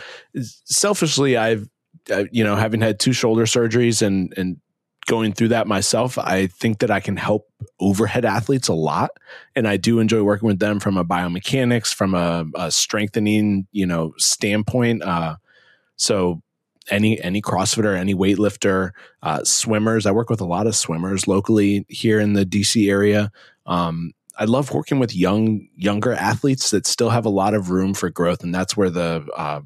Selfishly, 0.66 1.38
I've 1.38 1.68
uh, 2.12 2.26
you 2.32 2.44
know 2.44 2.56
having 2.56 2.82
had 2.82 3.00
two 3.00 3.14
shoulder 3.14 3.46
surgeries 3.46 4.02
and 4.02 4.34
and 4.38 4.58
going 5.06 5.34
through 5.34 5.50
that 5.50 5.68
myself, 5.68 6.18
I 6.18 6.48
think 6.48 6.80
that 6.80 6.90
I 6.90 7.00
can 7.00 7.16
help 7.16 7.48
overhead 7.80 8.26
athletes 8.26 8.68
a 8.68 8.74
lot, 8.74 9.12
and 9.56 9.68
I 9.68 9.78
do 9.78 10.00
enjoy 10.00 10.24
working 10.24 10.48
with 10.48 10.60
them 10.60 10.80
from 10.80 10.98
a 10.98 11.06
biomechanics, 11.06 11.94
from 11.94 12.14
a, 12.14 12.46
a 12.56 12.72
strengthening 12.72 13.68
you 13.72 13.86
know 13.86 14.14
standpoint. 14.18 15.04
Uh, 15.04 15.36
so 15.96 16.42
any 16.90 17.22
any 17.22 17.42
CrossFitter, 17.42 17.96
any 17.96 18.16
weightlifter, 18.16 18.92
uh, 19.22 19.44
swimmers. 19.44 20.06
I 20.06 20.12
work 20.12 20.30
with 20.30 20.42
a 20.42 20.46
lot 20.46 20.68
of 20.68 20.76
swimmers 20.76 21.28
locally 21.28 21.86
here 21.90 22.20
in 22.20 22.34
the 22.34 22.46
DC 22.46 22.90
area. 22.90 23.32
Um, 23.66 24.14
I 24.38 24.46
love 24.46 24.74
working 24.74 25.00
with 25.00 25.16
young 25.16 25.68
younger 25.76 26.14
athletes 26.14 26.72
that 26.72 26.86
still 26.86 27.10
have 27.10 27.26
a 27.26 27.30
lot 27.30 27.54
of 27.54 27.70
room 27.70 27.94
for 27.94 28.10
growth, 28.10 28.44
and 28.44 28.54
that's 28.54 28.76
where 28.76 28.90
the 28.90 29.26
uh, 29.36 29.62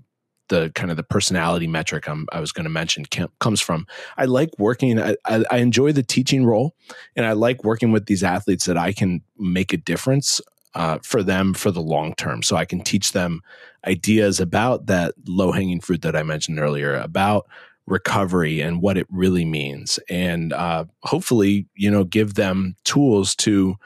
the 0.50 0.72
kind 0.76 0.92
of 0.92 0.98
the 0.98 1.04
personality 1.04 1.68
metric 1.68 2.10
I'm, 2.10 2.28
i 2.32 2.40
was 2.40 2.52
going 2.52 2.66
to 2.66 2.70
mention 2.70 3.06
comes 3.40 3.62
from. 3.62 3.88
I 4.18 4.26
like 4.26 4.50
working. 4.58 5.00
I, 5.00 5.16
I, 5.26 5.44
I 5.50 5.58
enjoy 5.58 5.92
the 5.92 6.04
teaching 6.04 6.46
role, 6.46 6.76
and 7.16 7.26
I 7.26 7.34
like 7.34 7.64
working 7.64 7.92
with 7.92 8.08
these 8.08 8.24
athletes 8.24 8.66
that 8.66 8.78
I 8.78 8.92
can 8.92 9.22
make 9.38 9.74
a 9.74 9.78
difference 9.78 10.42
uh, 10.76 11.00
for 11.04 11.24
them 11.24 11.54
for 11.54 11.72
the 11.72 11.82
long 11.82 12.14
term. 12.16 12.44
So 12.44 12.56
I 12.56 12.66
can 12.66 12.82
teach 12.82 13.12
them 13.12 13.42
ideas 13.86 14.40
about 14.40 14.88
that 14.88 15.14
low 15.28 15.52
hanging 15.52 15.82
fruit 15.82 16.02
that 16.02 16.16
I 16.16 16.24
mentioned 16.24 16.60
earlier, 16.60 16.96
about 16.96 17.48
recovery 17.88 18.62
and 18.62 18.82
what 18.82 18.98
it 18.98 19.08
really 19.10 19.46
means, 19.46 20.00
and 20.10 20.54
uh, 20.54 20.86
hopefully, 21.04 21.66
you 21.76 21.90
know, 21.90 22.04
give 22.04 22.36
them 22.36 22.76
tools 22.84 23.36
to 23.38 23.78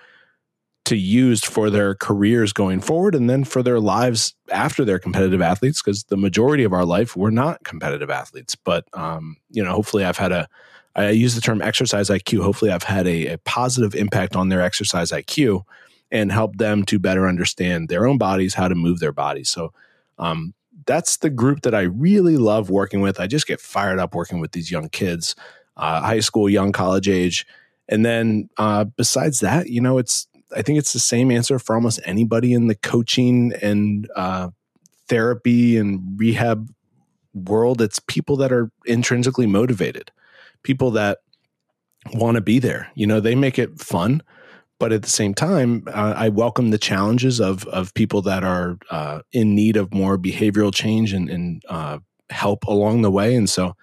to 0.85 0.97
use 0.97 1.41
for 1.41 1.69
their 1.69 1.95
careers 1.95 2.51
going 2.51 2.81
forward 2.81 3.15
and 3.15 3.29
then 3.29 3.45
for 3.45 3.63
their 3.63 3.79
lives 3.79 4.35
after 4.51 4.83
they're 4.83 4.99
competitive 4.99 5.41
athletes 5.41 5.81
because 5.81 6.03
the 6.05 6.17
majority 6.17 6.65
of 6.65 6.73
our 6.73 6.83
life 6.83 7.15
we're 7.15 7.29
not 7.29 7.63
competitive 7.63 8.09
athletes. 8.09 8.55
But 8.55 8.85
um, 8.93 9.37
you 9.49 9.63
know 9.63 9.71
hopefully 9.71 10.03
i've 10.03 10.17
had 10.17 10.31
a 10.31 10.47
i 10.95 11.09
use 11.09 11.35
the 11.35 11.41
term 11.41 11.61
exercise 11.61 12.09
iq 12.09 12.43
hopefully 12.43 12.71
i've 12.71 12.83
had 12.83 13.07
a, 13.07 13.27
a 13.27 13.37
positive 13.39 13.95
impact 13.95 14.35
on 14.35 14.49
their 14.49 14.61
exercise 14.61 15.11
iq 15.11 15.63
and 16.13 16.31
help 16.31 16.57
them 16.57 16.85
to 16.85 16.99
better 16.99 17.27
understand 17.27 17.89
their 17.89 18.05
own 18.05 18.19
bodies, 18.19 18.53
how 18.53 18.67
to 18.67 18.75
move 18.75 18.99
their 18.99 19.11
bodies. 19.11 19.49
So 19.49 19.73
um, 20.19 20.53
that's 20.85 21.17
the 21.17 21.31
group 21.31 21.61
that 21.61 21.73
I 21.73 21.81
really 21.81 22.37
love 22.37 22.69
working 22.69 23.01
with. 23.01 23.19
I 23.19 23.25
just 23.25 23.47
get 23.47 23.59
fired 23.59 23.97
up 23.97 24.13
working 24.13 24.39
with 24.39 24.51
these 24.51 24.69
young 24.69 24.89
kids, 24.89 25.35
uh, 25.75 26.01
high 26.01 26.19
school, 26.19 26.47
young 26.47 26.71
college 26.71 27.09
age. 27.09 27.47
And 27.89 28.05
then 28.05 28.47
uh, 28.57 28.83
besides 28.83 29.39
that, 29.39 29.69
you 29.69 29.81
know, 29.81 29.97
it's 29.97 30.27
I 30.55 30.61
think 30.61 30.77
it's 30.77 30.93
the 30.93 30.99
same 30.99 31.31
answer 31.31 31.57
for 31.57 31.75
almost 31.75 31.99
anybody 32.05 32.53
in 32.53 32.67
the 32.67 32.75
coaching 32.75 33.53
and 33.59 34.07
uh, 34.15 34.49
therapy 35.07 35.77
and 35.77 35.99
rehab 36.15 36.71
world. 37.33 37.81
It's 37.81 37.97
people 37.97 38.37
that 38.37 38.51
are 38.51 38.69
intrinsically 38.85 39.47
motivated, 39.47 40.11
people 40.61 40.91
that 40.91 41.21
want 42.13 42.35
to 42.35 42.41
be 42.41 42.59
there. 42.59 42.91
You 42.93 43.07
know, 43.07 43.19
they 43.19 43.33
make 43.33 43.57
it 43.57 43.79
fun 43.79 44.21
but 44.83 44.91
at 44.91 45.01
the 45.01 45.09
same 45.09 45.33
time, 45.33 45.85
uh, 45.87 46.13
I 46.13 46.27
welcome 46.27 46.71
the 46.71 46.77
challenges 46.77 47.39
of 47.39 47.65
of 47.67 47.93
people 47.93 48.21
that 48.23 48.43
are 48.43 48.77
uh, 48.91 49.21
in 49.31 49.55
need 49.55 49.77
of 49.77 49.93
more 49.93 50.17
behavioral 50.17 50.75
change 50.75 51.13
and, 51.13 51.29
and 51.29 51.63
uh, 51.69 51.99
help 52.29 52.65
along 52.65 53.01
the 53.01 53.09
way. 53.09 53.33
And 53.33 53.49
so, 53.49 53.77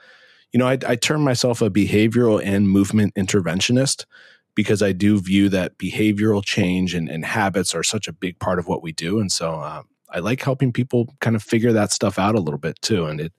you 0.53 0.59
know, 0.59 0.69
I, 0.69 0.77
I 0.87 0.97
term 0.97 1.25
myself 1.25 1.63
a 1.63 1.71
behavioral 1.71 2.39
and 2.45 2.69
movement 2.69 3.15
interventionist 3.15 4.05
because 4.55 4.83
I 4.83 4.93
do 4.93 5.19
view 5.19 5.49
that 5.49 5.79
behavioral 5.79 6.45
change 6.45 6.93
and, 6.93 7.09
and 7.09 7.25
habits 7.25 7.75
are 7.75 7.83
such 7.83 8.07
a 8.07 8.13
big 8.13 8.39
part 8.39 8.59
of 8.59 8.69
what 8.69 8.83
we 8.83 8.93
do. 8.93 9.21
And 9.21 9.33
so, 9.33 9.55
uh, 9.55 9.85
I 10.11 10.19
like 10.19 10.43
helping 10.43 10.71
people 10.71 11.15
kind 11.23 11.35
of 11.35 11.43
figure 11.43 11.73
that 11.73 11.93
stuff 11.93 12.19
out 12.19 12.35
a 12.35 12.41
little 12.41 12.61
bit 12.61 12.79
too. 12.83 13.07
And 13.07 13.23
it 13.23 13.33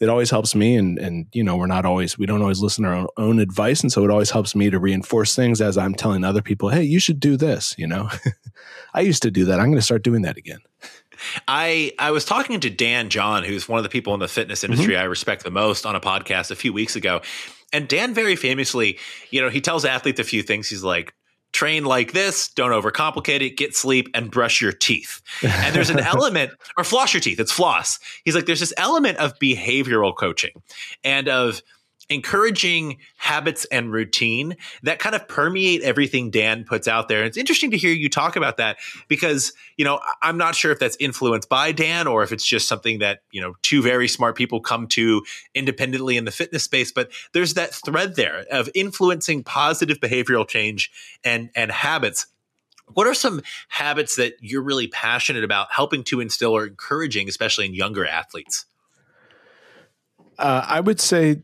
it 0.00 0.08
always 0.08 0.30
helps 0.30 0.54
me 0.54 0.76
and 0.76 0.98
and 0.98 1.26
you 1.32 1.42
know 1.42 1.56
we're 1.56 1.66
not 1.66 1.84
always 1.84 2.18
we 2.18 2.26
don't 2.26 2.42
always 2.42 2.60
listen 2.60 2.84
to 2.84 2.90
our 2.90 2.96
own, 2.96 3.06
own, 3.16 3.38
advice 3.38 3.82
and 3.82 3.92
so 3.92 4.04
it 4.04 4.10
always 4.10 4.30
helps 4.30 4.54
me 4.54 4.70
to 4.70 4.78
reinforce 4.78 5.34
things 5.34 5.60
as 5.60 5.78
i'm 5.78 5.94
telling 5.94 6.24
other 6.24 6.42
people 6.42 6.68
hey 6.68 6.82
you 6.82 7.00
should 7.00 7.20
do 7.20 7.36
this 7.36 7.74
you 7.78 7.86
know 7.86 8.08
i 8.94 9.00
used 9.00 9.22
to 9.22 9.30
do 9.30 9.44
that 9.44 9.60
i'm 9.60 9.66
going 9.66 9.76
to 9.76 9.82
start 9.82 10.02
doing 10.02 10.22
that 10.22 10.36
again 10.36 10.60
I 11.48 11.92
I 11.98 12.10
was 12.10 12.26
talking 12.26 12.60
to 12.60 12.68
Dan 12.68 13.08
John, 13.08 13.42
who's 13.42 13.66
one 13.66 13.78
of 13.78 13.84
the 13.84 13.88
people 13.88 14.12
in 14.12 14.20
the 14.20 14.28
fitness 14.28 14.60
mm-hmm. 14.60 14.72
industry 14.72 14.94
mm-hmm. 14.94 15.02
I 15.02 15.06
respect 15.06 15.44
the 15.44 15.50
most, 15.50 15.86
on 15.86 15.96
a 15.96 16.00
podcast 16.00 16.50
a 16.50 16.54
few 16.54 16.74
weeks 16.74 16.94
ago, 16.94 17.22
and 17.72 17.88
Dan 17.88 18.14
very 18.14 18.36
famously, 18.36 18.98
you 19.30 19.40
know, 19.40 19.48
he 19.48 19.60
tells 19.60 19.84
athletes 19.84 20.20
a 20.20 20.24
few 20.24 20.42
things. 20.42 20.68
He's 20.68 20.84
like, 20.84 21.14
train 21.56 21.84
like 21.84 22.12
this, 22.12 22.48
don't 22.48 22.70
overcomplicate 22.70 23.40
it, 23.40 23.56
get 23.56 23.74
sleep 23.74 24.08
and 24.12 24.30
brush 24.30 24.60
your 24.60 24.72
teeth. 24.72 25.22
And 25.42 25.74
there's 25.74 25.90
an 25.90 25.98
element, 26.00 26.52
or 26.76 26.84
floss 26.84 27.14
your 27.14 27.22
teeth, 27.22 27.40
it's 27.40 27.50
floss. 27.50 27.98
He's 28.24 28.34
like, 28.34 28.44
there's 28.44 28.60
this 28.60 28.74
element 28.76 29.16
of 29.16 29.38
behavioral 29.38 30.14
coaching 30.14 30.62
and 31.02 31.28
of 31.28 31.62
encouraging 32.08 32.98
habits 33.16 33.64
and 33.66 33.92
routine 33.92 34.56
that 34.82 34.98
kind 34.98 35.14
of 35.14 35.26
permeate 35.26 35.82
everything 35.82 36.30
Dan 36.30 36.64
puts 36.64 36.86
out 36.86 37.08
there. 37.08 37.18
And 37.18 37.26
it's 37.26 37.36
interesting 37.36 37.70
to 37.72 37.76
hear 37.76 37.92
you 37.92 38.08
talk 38.08 38.36
about 38.36 38.58
that 38.58 38.76
because, 39.08 39.52
you 39.76 39.84
know, 39.84 40.00
I'm 40.22 40.38
not 40.38 40.54
sure 40.54 40.70
if 40.70 40.78
that's 40.78 40.96
influenced 41.00 41.48
by 41.48 41.72
Dan 41.72 42.06
or 42.06 42.22
if 42.22 42.32
it's 42.32 42.46
just 42.46 42.68
something 42.68 43.00
that, 43.00 43.22
you 43.32 43.40
know, 43.40 43.54
two 43.62 43.82
very 43.82 44.08
smart 44.08 44.36
people 44.36 44.60
come 44.60 44.86
to 44.88 45.22
independently 45.54 46.16
in 46.16 46.24
the 46.24 46.30
fitness 46.30 46.62
space, 46.62 46.92
but 46.92 47.10
there's 47.32 47.54
that 47.54 47.74
thread 47.74 48.16
there 48.16 48.44
of 48.50 48.68
influencing 48.74 49.42
positive 49.42 49.98
behavioral 49.98 50.46
change 50.46 50.90
and 51.24 51.50
and 51.54 51.70
habits 51.70 52.26
what 52.92 53.08
are 53.08 53.14
some 53.14 53.42
habits 53.68 54.14
that 54.14 54.34
you're 54.40 54.62
really 54.62 54.86
passionate 54.86 55.42
about 55.42 55.72
helping 55.72 56.04
to 56.04 56.20
instill 56.20 56.52
or 56.52 56.66
encouraging, 56.66 57.28
especially 57.28 57.66
in 57.66 57.74
younger 57.74 58.06
athletes? 58.06 58.66
Uh, 60.38 60.64
I 60.66 60.80
would 60.80 61.00
say 61.00 61.42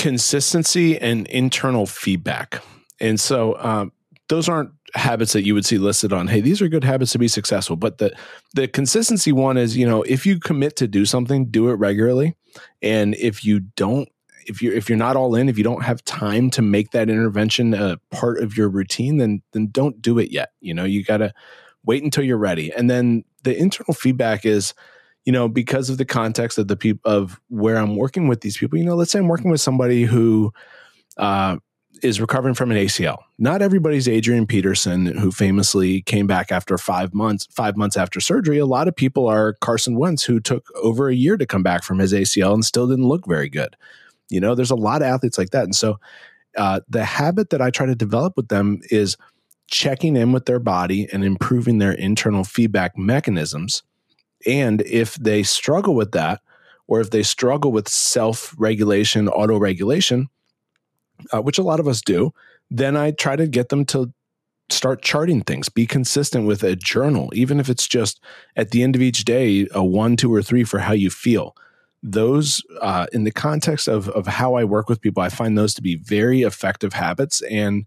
consistency 0.00 0.98
and 0.98 1.26
internal 1.26 1.84
feedback. 1.84 2.62
And 3.00 3.20
so 3.20 3.54
um, 3.58 3.92
those 4.28 4.48
aren't 4.48 4.70
habits 4.94 5.34
that 5.34 5.44
you 5.44 5.52
would 5.54 5.64
see 5.64 5.78
listed 5.78 6.12
on 6.12 6.26
hey 6.26 6.40
these 6.40 6.60
are 6.60 6.66
good 6.66 6.82
habits 6.82 7.12
to 7.12 7.18
be 7.18 7.28
successful. 7.28 7.76
But 7.76 7.98
the 7.98 8.12
the 8.54 8.66
consistency 8.66 9.30
one 9.30 9.58
is 9.58 9.76
you 9.76 9.86
know 9.86 10.02
if 10.02 10.24
you 10.24 10.40
commit 10.40 10.74
to 10.76 10.88
do 10.88 11.04
something 11.04 11.50
do 11.50 11.68
it 11.68 11.74
regularly. 11.74 12.34
And 12.80 13.14
if 13.16 13.44
you 13.44 13.60
don't 13.60 14.08
if 14.46 14.62
you're 14.62 14.72
if 14.72 14.88
you're 14.88 14.98
not 14.98 15.16
all 15.16 15.34
in 15.34 15.50
if 15.50 15.58
you 15.58 15.64
don't 15.64 15.84
have 15.84 16.02
time 16.04 16.48
to 16.50 16.62
make 16.62 16.92
that 16.92 17.10
intervention 17.10 17.74
a 17.74 17.98
part 18.10 18.42
of 18.42 18.56
your 18.56 18.70
routine 18.70 19.18
then 19.18 19.42
then 19.52 19.68
don't 19.70 20.00
do 20.00 20.18
it 20.18 20.32
yet. 20.32 20.52
You 20.60 20.72
know 20.72 20.84
you 20.84 21.04
got 21.04 21.18
to 21.18 21.32
wait 21.84 22.02
until 22.02 22.24
you're 22.24 22.38
ready. 22.38 22.72
And 22.72 22.88
then 22.88 23.24
the 23.42 23.56
internal 23.56 23.92
feedback 23.92 24.46
is 24.46 24.72
you 25.24 25.32
know, 25.32 25.48
because 25.48 25.90
of 25.90 25.98
the 25.98 26.04
context 26.04 26.58
of 26.58 26.68
the 26.68 26.76
people 26.76 27.10
of 27.10 27.40
where 27.48 27.76
I'm 27.76 27.96
working 27.96 28.28
with 28.28 28.40
these 28.40 28.56
people, 28.56 28.78
you 28.78 28.84
know, 28.84 28.94
let's 28.94 29.12
say 29.12 29.18
I'm 29.18 29.28
working 29.28 29.50
with 29.50 29.60
somebody 29.60 30.04
who 30.04 30.52
uh, 31.16 31.58
is 32.02 32.20
recovering 32.20 32.54
from 32.54 32.70
an 32.70 32.78
ACL. 32.78 33.18
Not 33.38 33.62
everybody's 33.62 34.08
Adrian 34.08 34.46
Peterson, 34.46 35.06
who 35.06 35.30
famously 35.30 36.02
came 36.02 36.26
back 36.26 36.50
after 36.50 36.78
five 36.78 37.12
months, 37.12 37.46
five 37.50 37.76
months 37.76 37.96
after 37.96 38.20
surgery. 38.20 38.58
A 38.58 38.66
lot 38.66 38.88
of 38.88 38.96
people 38.96 39.26
are 39.26 39.54
Carson 39.60 39.96
Wentz, 39.96 40.24
who 40.24 40.40
took 40.40 40.66
over 40.82 41.08
a 41.08 41.14
year 41.14 41.36
to 41.36 41.46
come 41.46 41.62
back 41.62 41.84
from 41.84 41.98
his 41.98 42.12
ACL 42.12 42.54
and 42.54 42.64
still 42.64 42.88
didn't 42.88 43.08
look 43.08 43.26
very 43.26 43.48
good. 43.48 43.76
You 44.30 44.40
know, 44.40 44.54
there's 44.54 44.70
a 44.70 44.76
lot 44.76 45.02
of 45.02 45.08
athletes 45.08 45.36
like 45.36 45.50
that. 45.50 45.64
And 45.64 45.74
so 45.74 45.98
uh, 46.56 46.80
the 46.88 47.04
habit 47.04 47.50
that 47.50 47.60
I 47.60 47.70
try 47.70 47.86
to 47.86 47.94
develop 47.94 48.36
with 48.36 48.48
them 48.48 48.80
is 48.90 49.16
checking 49.66 50.16
in 50.16 50.32
with 50.32 50.46
their 50.46 50.58
body 50.58 51.08
and 51.12 51.24
improving 51.24 51.78
their 51.78 51.92
internal 51.92 52.44
feedback 52.44 52.96
mechanisms 52.96 53.82
and 54.46 54.82
if 54.82 55.14
they 55.16 55.42
struggle 55.42 55.94
with 55.94 56.12
that, 56.12 56.40
or 56.86 57.00
if 57.00 57.10
they 57.10 57.22
struggle 57.22 57.72
with 57.72 57.88
self 57.88 58.54
regulation, 58.58 59.28
auto 59.28 59.58
regulation, 59.58 60.28
uh, 61.32 61.40
which 61.40 61.58
a 61.58 61.62
lot 61.62 61.80
of 61.80 61.86
us 61.88 62.00
do, 62.02 62.32
then 62.70 62.96
I 62.96 63.10
try 63.12 63.36
to 63.36 63.46
get 63.46 63.68
them 63.68 63.84
to 63.86 64.12
start 64.70 65.02
charting 65.02 65.42
things, 65.42 65.68
be 65.68 65.86
consistent 65.86 66.46
with 66.46 66.62
a 66.62 66.76
journal, 66.76 67.30
even 67.34 67.58
if 67.60 67.68
it's 67.68 67.88
just 67.88 68.20
at 68.56 68.70
the 68.70 68.82
end 68.82 68.94
of 68.96 69.02
each 69.02 69.24
day, 69.24 69.66
a 69.72 69.84
one, 69.84 70.16
two, 70.16 70.32
or 70.32 70.42
three 70.42 70.64
for 70.64 70.78
how 70.78 70.92
you 70.92 71.10
feel. 71.10 71.54
those 72.02 72.62
uh, 72.80 73.06
in 73.12 73.24
the 73.24 73.30
context 73.30 73.88
of 73.88 74.08
of 74.10 74.26
how 74.26 74.54
I 74.54 74.64
work 74.64 74.88
with 74.88 75.00
people, 75.00 75.22
I 75.22 75.28
find 75.28 75.56
those 75.56 75.74
to 75.74 75.82
be 75.82 75.96
very 75.96 76.42
effective 76.42 76.94
habits. 76.94 77.42
And 77.42 77.86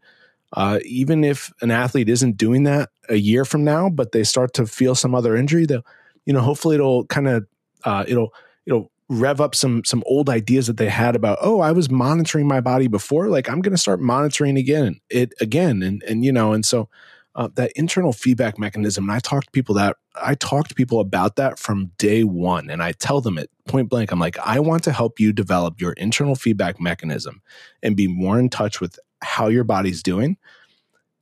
uh, 0.54 0.80
even 0.86 1.24
if 1.24 1.52
an 1.62 1.72
athlete 1.72 2.10
isn't 2.10 2.38
doing 2.38 2.64
that 2.64 2.90
a 3.10 3.16
year 3.16 3.44
from 3.46 3.64
now, 3.64 3.90
but 3.90 4.12
they 4.12 4.24
start 4.24 4.54
to 4.54 4.68
feel 4.68 4.94
some 4.96 5.16
other 5.16 5.36
injury, 5.36 5.66
that 5.66 5.84
you 6.26 6.34
know, 6.34 6.42
hopefully 6.42 6.76
it'll 6.76 7.06
kind 7.06 7.28
of 7.28 7.46
uh, 7.84 8.06
it'll 8.08 8.34
it'll 8.66 8.92
rev 9.10 9.42
up 9.42 9.54
some 9.54 9.84
some 9.84 10.04
old 10.06 10.30
ideas 10.30 10.68
that 10.68 10.78
they 10.78 10.88
had 10.88 11.14
about 11.14 11.38
oh 11.42 11.60
i 11.60 11.72
was 11.74 11.92
monitoring 11.92 12.48
my 12.48 12.62
body 12.62 12.88
before 12.88 13.28
like 13.28 13.50
i'm 13.50 13.62
going 13.62 13.74
to 13.74 13.78
start 13.78 14.00
monitoring 14.00 14.58
again 14.58 15.00
it 15.10 15.34
again 15.42 15.84
and 15.84 16.02
and 16.04 16.24
you 16.24 16.32
know 16.32 16.54
and 16.54 16.66
so 16.66 16.90
uh, 17.36 17.50
that 17.56 17.72
internal 17.76 18.14
feedback 18.14 18.60
mechanism. 18.60 19.06
And 19.06 19.12
I 19.12 19.20
talk 19.20 19.46
to 19.46 19.52
people 19.52 19.76
that 19.76 19.98
I 20.16 20.36
talk 20.36 20.68
to 20.68 20.76
people 20.76 21.00
about 21.00 21.36
that 21.38 21.58
from 21.58 21.92
day 21.98 22.24
one, 22.24 22.70
and 22.70 22.84
I 22.84 22.92
tell 22.92 23.22
them 23.22 23.38
it 23.38 23.50
point 23.66 23.90
blank. 23.90 24.12
I'm 24.12 24.20
like, 24.20 24.38
I 24.40 24.60
want 24.60 24.84
to 24.84 24.92
help 24.92 25.20
you 25.20 25.34
develop 25.34 25.82
your 25.82 25.94
internal 25.94 26.36
feedback 26.36 26.80
mechanism 26.80 27.42
and 27.82 27.96
be 27.96 28.08
more 28.08 28.40
in 28.40 28.50
touch 28.50 28.80
with 28.80 29.00
how 29.22 29.48
your 29.48 29.64
body's 29.64 30.04
doing. 30.04 30.38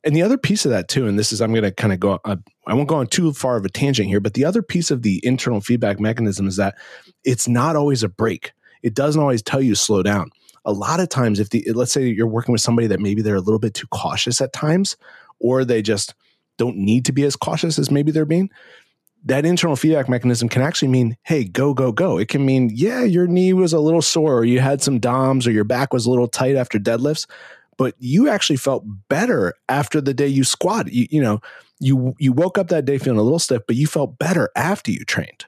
And 0.04 0.16
the 0.16 0.24
other 0.24 0.38
piece 0.38 0.66
of 0.66 0.72
that 0.72 0.88
too, 0.88 1.08
and 1.08 1.18
this 1.18 1.32
is 1.32 1.42
I'm 1.42 1.52
going 1.52 1.64
to 1.64 1.72
kind 1.72 1.94
of 1.94 2.00
go. 2.00 2.20
Uh, 2.26 2.38
I 2.66 2.74
won't 2.74 2.88
go 2.88 2.96
on 2.96 3.08
too 3.08 3.34
far 3.34 3.58
of 3.58 3.66
a 3.66 3.70
tangent 3.70 4.08
here, 4.08 4.20
but 4.20 4.34
the 4.34 4.46
other 4.46 4.64
piece 4.64 4.90
of 4.90 5.04
the 5.04 5.20
internal 5.24 5.62
feedback 5.62 6.00
mechanism 6.00 6.48
is 6.48 6.56
that 6.56 6.76
it's 7.24 7.48
not 7.48 7.76
always 7.76 8.02
a 8.02 8.10
brake. 8.10 8.52
It 8.82 8.96
doesn't 8.96 9.22
always 9.22 9.44
tell 9.44 9.62
you 9.62 9.76
slow 9.76 10.02
down. 10.02 10.32
A 10.66 10.72
lot 10.72 11.00
of 11.00 11.10
times, 11.10 11.40
if 11.40 11.50
the 11.50 11.72
let's 11.74 11.92
say 11.92 12.08
you're 12.08 12.28
working 12.28 12.52
with 12.52 12.62
somebody 12.62 12.88
that 12.88 13.00
maybe 13.00 13.22
they're 13.22 13.36
a 13.36 13.42
little 13.42 13.60
bit 13.60 13.74
too 13.74 13.88
cautious 13.88 14.42
at 14.42 14.54
times, 14.54 14.98
or 15.40 15.66
they 15.66 15.82
just 15.82 16.16
don't 16.58 16.78
need 16.78 17.06
to 17.06 17.12
be 17.12 17.24
as 17.24 17.36
cautious 17.36 17.80
as 17.80 17.92
maybe 17.92 18.12
they're 18.12 18.26
being, 18.26 18.50
that 19.26 19.46
internal 19.46 19.76
feedback 19.76 20.10
mechanism 20.10 20.50
can 20.50 20.62
actually 20.62 20.88
mean, 20.88 21.16
hey, 21.24 21.44
go, 21.44 21.74
go, 21.74 21.92
go. 21.92 22.18
It 22.18 22.28
can 22.28 22.46
mean, 22.46 22.72
yeah, 22.74 23.04
your 23.04 23.28
knee 23.28 23.54
was 23.54 23.74
a 23.74 23.80
little 23.80 24.02
sore, 24.02 24.40
or 24.40 24.46
you 24.46 24.60
had 24.60 24.82
some 24.82 25.00
DOMs, 25.00 25.48
or 25.48 25.52
your 25.52 25.64
back 25.64 25.94
was 25.94 26.06
a 26.06 26.10
little 26.10 26.28
tight 26.28 26.56
after 26.56 26.80
deadlifts, 26.80 27.28
but 27.82 27.96
you 27.98 28.30
actually 28.30 28.58
felt 28.58 28.84
better 29.10 29.56
after 29.68 30.02
the 30.02 30.14
day 30.14 30.28
you 30.28 30.44
squat. 30.44 30.94
You, 30.94 31.08
you 31.10 31.20
know, 31.20 31.42
you 31.80 32.14
you 32.20 32.32
woke 32.32 32.60
up 32.60 32.68
that 32.68 32.86
day 32.86 33.00
feeling 33.00 33.18
a 33.18 33.24
little 33.24 33.40
stiff, 33.40 33.64
but 33.66 33.76
you 33.76 33.88
felt 33.88 34.20
better 34.20 34.52
after 34.56 34.92
you 34.92 35.04
trained. 35.04 35.46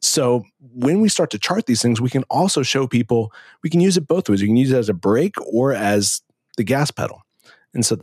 So 0.00 0.44
when 0.60 1.02
we 1.02 1.10
start 1.10 1.28
to 1.32 1.38
chart 1.38 1.66
these 1.66 1.82
things, 1.82 2.00
we 2.00 2.08
can 2.08 2.24
also 2.30 2.62
show 2.62 2.86
people 2.86 3.34
we 3.62 3.68
can 3.68 3.80
use 3.80 3.98
it 3.98 4.08
both 4.08 4.30
ways. 4.30 4.40
We 4.40 4.48
can 4.48 4.56
use 4.56 4.72
it 4.72 4.78
as 4.78 4.88
a 4.88 4.94
brake 4.94 5.34
or 5.52 5.74
as 5.74 6.22
the 6.56 6.64
gas 6.64 6.90
pedal. 6.90 7.20
And 7.74 7.84
so 7.84 7.98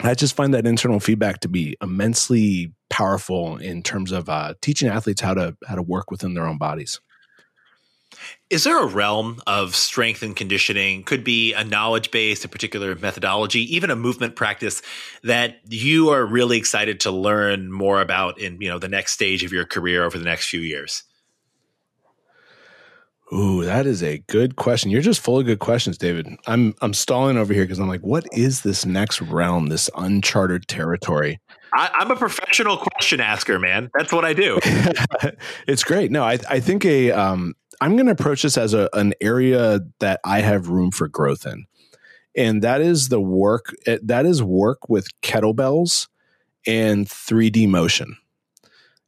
I 0.00 0.14
just 0.14 0.34
find 0.34 0.52
that 0.52 0.66
internal 0.66 0.98
feedback 0.98 1.38
to 1.42 1.48
be 1.48 1.76
immensely 1.80 2.72
powerful 2.90 3.58
in 3.58 3.84
terms 3.84 4.10
of 4.10 4.28
uh, 4.28 4.54
teaching 4.60 4.88
athletes 4.88 5.20
how 5.20 5.34
to 5.34 5.56
how 5.68 5.76
to 5.76 5.82
work 5.82 6.10
within 6.10 6.34
their 6.34 6.48
own 6.48 6.58
bodies. 6.58 6.98
Is 8.50 8.64
there 8.64 8.82
a 8.82 8.86
realm 8.86 9.40
of 9.46 9.74
strength 9.74 10.22
and 10.22 10.36
conditioning, 10.36 11.02
could 11.02 11.24
be 11.24 11.52
a 11.54 11.64
knowledge 11.64 12.10
base, 12.10 12.44
a 12.44 12.48
particular 12.48 12.94
methodology, 12.94 13.74
even 13.74 13.90
a 13.90 13.96
movement 13.96 14.36
practice 14.36 14.82
that 15.22 15.60
you 15.68 16.10
are 16.10 16.24
really 16.24 16.58
excited 16.58 17.00
to 17.00 17.10
learn 17.10 17.72
more 17.72 18.00
about 18.00 18.38
in 18.38 18.60
you 18.60 18.68
know 18.68 18.78
the 18.78 18.88
next 18.88 19.12
stage 19.12 19.44
of 19.44 19.52
your 19.52 19.64
career 19.64 20.04
over 20.04 20.18
the 20.18 20.24
next 20.24 20.48
few 20.48 20.60
years? 20.60 21.04
Ooh, 23.32 23.64
that 23.64 23.86
is 23.86 24.02
a 24.02 24.18
good 24.28 24.56
question. 24.56 24.90
You're 24.90 25.00
just 25.00 25.20
full 25.20 25.40
of 25.40 25.46
good 25.46 25.58
questions, 25.58 25.96
David. 25.96 26.28
I'm 26.46 26.74
I'm 26.82 26.92
stalling 26.92 27.36
over 27.36 27.54
here 27.54 27.64
because 27.64 27.80
I'm 27.80 27.88
like, 27.88 28.02
what 28.02 28.26
is 28.32 28.62
this 28.62 28.84
next 28.84 29.20
realm, 29.22 29.68
this 29.68 29.88
uncharted 29.96 30.68
territory? 30.68 31.40
I, 31.72 32.02
am 32.02 32.10
a 32.10 32.16
professional 32.16 32.76
question 32.76 33.20
asker, 33.20 33.58
man. 33.58 33.90
That's 33.96 34.12
what 34.12 34.24
I 34.24 34.34
do. 34.34 34.60
it's 35.66 35.82
great. 35.82 36.12
No, 36.12 36.22
I 36.22 36.38
I 36.48 36.60
think 36.60 36.84
a 36.84 37.10
um 37.10 37.54
I'm 37.80 37.96
going 37.96 38.06
to 38.06 38.12
approach 38.12 38.42
this 38.42 38.56
as 38.56 38.74
a 38.74 38.88
an 38.92 39.14
area 39.20 39.80
that 40.00 40.20
I 40.24 40.40
have 40.40 40.68
room 40.68 40.90
for 40.90 41.08
growth 41.08 41.46
in, 41.46 41.66
and 42.36 42.62
that 42.62 42.80
is 42.80 43.08
the 43.08 43.20
work. 43.20 43.74
Eh, 43.86 43.98
that 44.02 44.26
is 44.26 44.42
work 44.42 44.88
with 44.88 45.08
kettlebells 45.22 46.08
and 46.66 47.06
3D 47.06 47.68
motion 47.68 48.16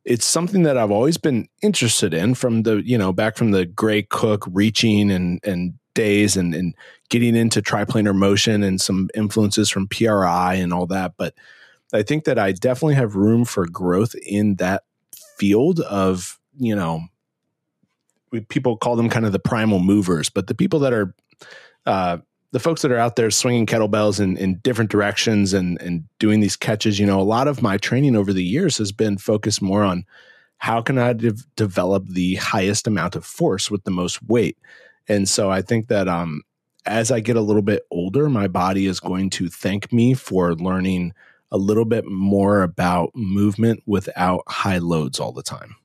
it's 0.07 0.25
something 0.25 0.63
that 0.63 0.79
I've 0.79 0.93
always 0.93 1.19
been 1.19 1.49
interested 1.63 2.15
in 2.15 2.35
from 2.35 2.63
the, 2.63 2.77
you 2.77 2.97
know, 2.97 3.13
back 3.13 3.37
from 3.37 3.51
the 3.51 3.67
Gray 3.67 4.03
Cook 4.03 4.45
reaching 4.53 5.11
and, 5.11 5.41
and 5.45 5.75
days 5.95 6.37
and, 6.37 6.55
and 6.55 6.75
getting 7.11 7.35
into 7.35 7.61
triplanar 7.61 8.15
motion 8.15 8.63
and 8.63 8.81
some 8.81 9.11
influences 9.17 9.69
from 9.69 9.89
PRI 9.89 10.55
and 10.55 10.73
all 10.73 10.87
that. 10.87 11.15
But 11.19 11.35
I 11.93 12.05
think 12.05 12.25
that 12.25 12.39
I 12.39 12.53
definitely 12.53 12.95
have 12.95 13.17
room 13.17 13.45
for 13.45 13.67
growth 13.67 14.15
in 14.15 14.57
that 14.57 14.85
field 15.39 15.81
of, 15.81 16.39
you 16.57 16.77
know, 16.77 17.03
people 18.49 18.77
call 18.77 18.97
them 18.97 19.09
kind 19.09 19.27
of 19.27 19.33
the 19.33 19.39
primal 19.39 19.79
movers, 19.79 20.31
but 20.31 20.47
the 20.47 20.55
people 20.55 20.79
that 20.81 20.93
are, 20.93 21.15
uh, 21.87 22.19
the 22.53 22.61
folks 22.61 22.83
that 22.83 22.93
are 22.93 22.99
out 22.99 23.17
there 23.17 23.31
swinging 23.31 23.67
kettlebells 23.67 24.21
in, 24.21 24.37
in 24.37 24.59
different 24.59 24.91
directions 24.91 25.53
and, 25.53 25.81
and 25.81 26.05
doing 26.19 26.41
these 26.41 26.57
catches, 26.57 26.99
you 26.99 27.07
know, 27.07 27.21
a 27.21 27.23
lot 27.23 27.49
of 27.49 27.63
my 27.63 27.77
training 27.77 28.17
over 28.17 28.33
the 28.33 28.45
years 28.45 28.79
has 28.79 28.93
been 28.93 29.19
focused 29.19 29.61
more 29.61 29.83
on 29.83 30.05
how 30.59 30.81
can 30.81 30.99
I 30.99 31.13
de- 31.13 31.33
develop 31.57 32.07
the 32.09 32.37
highest 32.37 32.87
amount 32.87 33.17
of 33.17 33.25
force 33.25 33.71
with 33.71 33.85
the 33.85 33.91
most 33.91 34.23
weight. 34.23 34.57
And 35.09 35.29
so 35.29 35.51
I 35.51 35.63
think 35.63 35.89
that 35.89 36.09
um, 36.09 36.43
as 36.87 37.11
I 37.11 37.21
get 37.21 37.37
a 37.37 37.43
little 37.43 37.63
bit 37.63 37.83
older, 37.91 38.29
my 38.29 38.49
body 38.49 38.87
is 38.87 39.01
going 39.01 39.31
to 39.31 39.49
thank 39.49 39.93
me 39.93 40.15
for 40.15 40.55
learning 40.55 41.13
a 41.51 41.59
little 41.59 41.85
bit 41.85 42.07
more 42.07 42.63
about 42.63 43.11
movement 43.15 43.83
without 43.87 44.43
high 44.49 44.79
loads 44.79 45.21
all 45.21 45.33
the 45.33 45.43
time. 45.43 45.77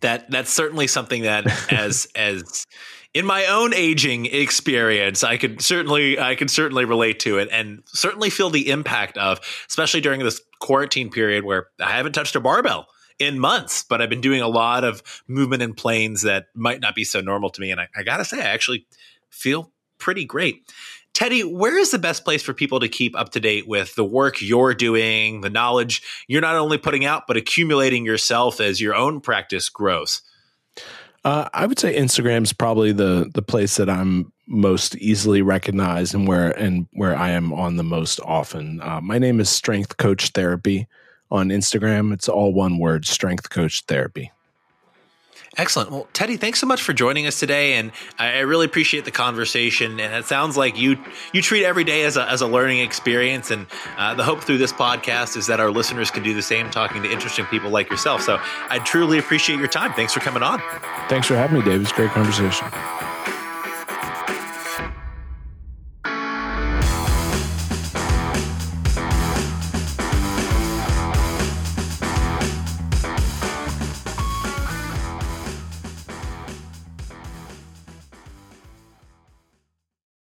That 0.00 0.30
that's 0.30 0.52
certainly 0.52 0.86
something 0.86 1.22
that 1.22 1.72
as 1.72 2.06
as 2.14 2.66
in 3.14 3.26
my 3.26 3.46
own 3.46 3.74
aging 3.74 4.26
experience, 4.26 5.24
I 5.24 5.36
could 5.38 5.60
certainly 5.60 6.18
I 6.18 6.34
could 6.34 6.50
certainly 6.50 6.84
relate 6.84 7.20
to 7.20 7.38
it 7.38 7.48
and 7.50 7.82
certainly 7.86 8.30
feel 8.30 8.50
the 8.50 8.70
impact 8.70 9.16
of, 9.18 9.40
especially 9.68 10.00
during 10.00 10.20
this 10.20 10.40
quarantine 10.60 11.10
period 11.10 11.44
where 11.44 11.66
I 11.80 11.90
haven't 11.92 12.12
touched 12.12 12.36
a 12.36 12.40
barbell 12.40 12.86
in 13.18 13.38
months, 13.38 13.84
but 13.88 14.00
I've 14.00 14.10
been 14.10 14.20
doing 14.20 14.40
a 14.40 14.48
lot 14.48 14.84
of 14.84 15.02
movement 15.26 15.62
in 15.62 15.74
planes 15.74 16.22
that 16.22 16.46
might 16.54 16.80
not 16.80 16.94
be 16.94 17.04
so 17.04 17.20
normal 17.20 17.50
to 17.50 17.60
me. 17.60 17.70
And 17.70 17.80
I, 17.80 17.88
I 17.96 18.02
gotta 18.02 18.24
say, 18.24 18.38
I 18.40 18.50
actually 18.50 18.86
feel 19.30 19.72
pretty 19.98 20.24
great. 20.24 20.62
Teddy, 21.18 21.42
where 21.42 21.76
is 21.76 21.90
the 21.90 21.98
best 21.98 22.24
place 22.24 22.44
for 22.44 22.54
people 22.54 22.78
to 22.78 22.86
keep 22.88 23.18
up 23.18 23.30
to 23.30 23.40
date 23.40 23.66
with 23.66 23.92
the 23.96 24.04
work 24.04 24.40
you're 24.40 24.72
doing, 24.72 25.40
the 25.40 25.50
knowledge 25.50 26.00
you're 26.28 26.40
not 26.40 26.54
only 26.54 26.78
putting 26.78 27.04
out, 27.04 27.24
but 27.26 27.36
accumulating 27.36 28.04
yourself 28.04 28.60
as 28.60 28.80
your 28.80 28.94
own 28.94 29.20
practice 29.20 29.68
grows? 29.68 30.22
Uh, 31.24 31.48
I 31.52 31.66
would 31.66 31.80
say 31.80 31.98
Instagram's 31.98 32.52
probably 32.52 32.92
the 32.92 33.28
the 33.34 33.42
place 33.42 33.78
that 33.78 33.90
I'm 33.90 34.32
most 34.46 34.94
easily 34.98 35.42
recognized 35.42 36.14
and 36.14 36.28
where 36.28 36.56
and 36.56 36.86
where 36.92 37.16
I 37.16 37.30
am 37.30 37.52
on 37.52 37.78
the 37.78 37.82
most 37.82 38.20
often. 38.20 38.80
Uh, 38.80 39.00
my 39.00 39.18
name 39.18 39.40
is 39.40 39.48
Strength 39.48 39.96
Coach 39.96 40.28
Therapy 40.28 40.86
on 41.32 41.48
Instagram. 41.48 42.12
It's 42.12 42.28
all 42.28 42.54
one 42.54 42.78
word, 42.78 43.04
Strength 43.06 43.50
Coach 43.50 43.82
Therapy. 43.88 44.30
Excellent. 45.58 45.90
Well, 45.90 46.06
Teddy, 46.12 46.36
thanks 46.36 46.60
so 46.60 46.66
much 46.66 46.80
for 46.82 46.92
joining 46.92 47.26
us 47.26 47.40
today, 47.40 47.74
and 47.74 47.90
I 48.16 48.38
really 48.40 48.64
appreciate 48.64 49.04
the 49.04 49.10
conversation. 49.10 49.98
And 49.98 50.14
it 50.14 50.24
sounds 50.24 50.56
like 50.56 50.78
you 50.78 50.96
you 51.32 51.42
treat 51.42 51.64
every 51.64 51.82
day 51.82 52.04
as 52.04 52.16
a, 52.16 52.30
as 52.30 52.40
a 52.40 52.46
learning 52.46 52.78
experience. 52.78 53.50
And 53.50 53.66
uh, 53.96 54.14
the 54.14 54.22
hope 54.22 54.44
through 54.44 54.58
this 54.58 54.72
podcast 54.72 55.36
is 55.36 55.48
that 55.48 55.58
our 55.58 55.70
listeners 55.70 56.12
can 56.12 56.22
do 56.22 56.32
the 56.32 56.42
same, 56.42 56.70
talking 56.70 57.02
to 57.02 57.10
interesting 57.10 57.44
people 57.46 57.70
like 57.70 57.90
yourself. 57.90 58.22
So 58.22 58.38
I 58.70 58.78
truly 58.78 59.18
appreciate 59.18 59.58
your 59.58 59.68
time. 59.68 59.92
Thanks 59.94 60.12
for 60.12 60.20
coming 60.20 60.44
on. 60.44 60.62
Thanks 61.08 61.26
for 61.26 61.34
having 61.34 61.58
me, 61.58 61.64
Dave. 61.64 61.82
It's 61.82 61.92
great 61.92 62.10
conversation. 62.10 62.68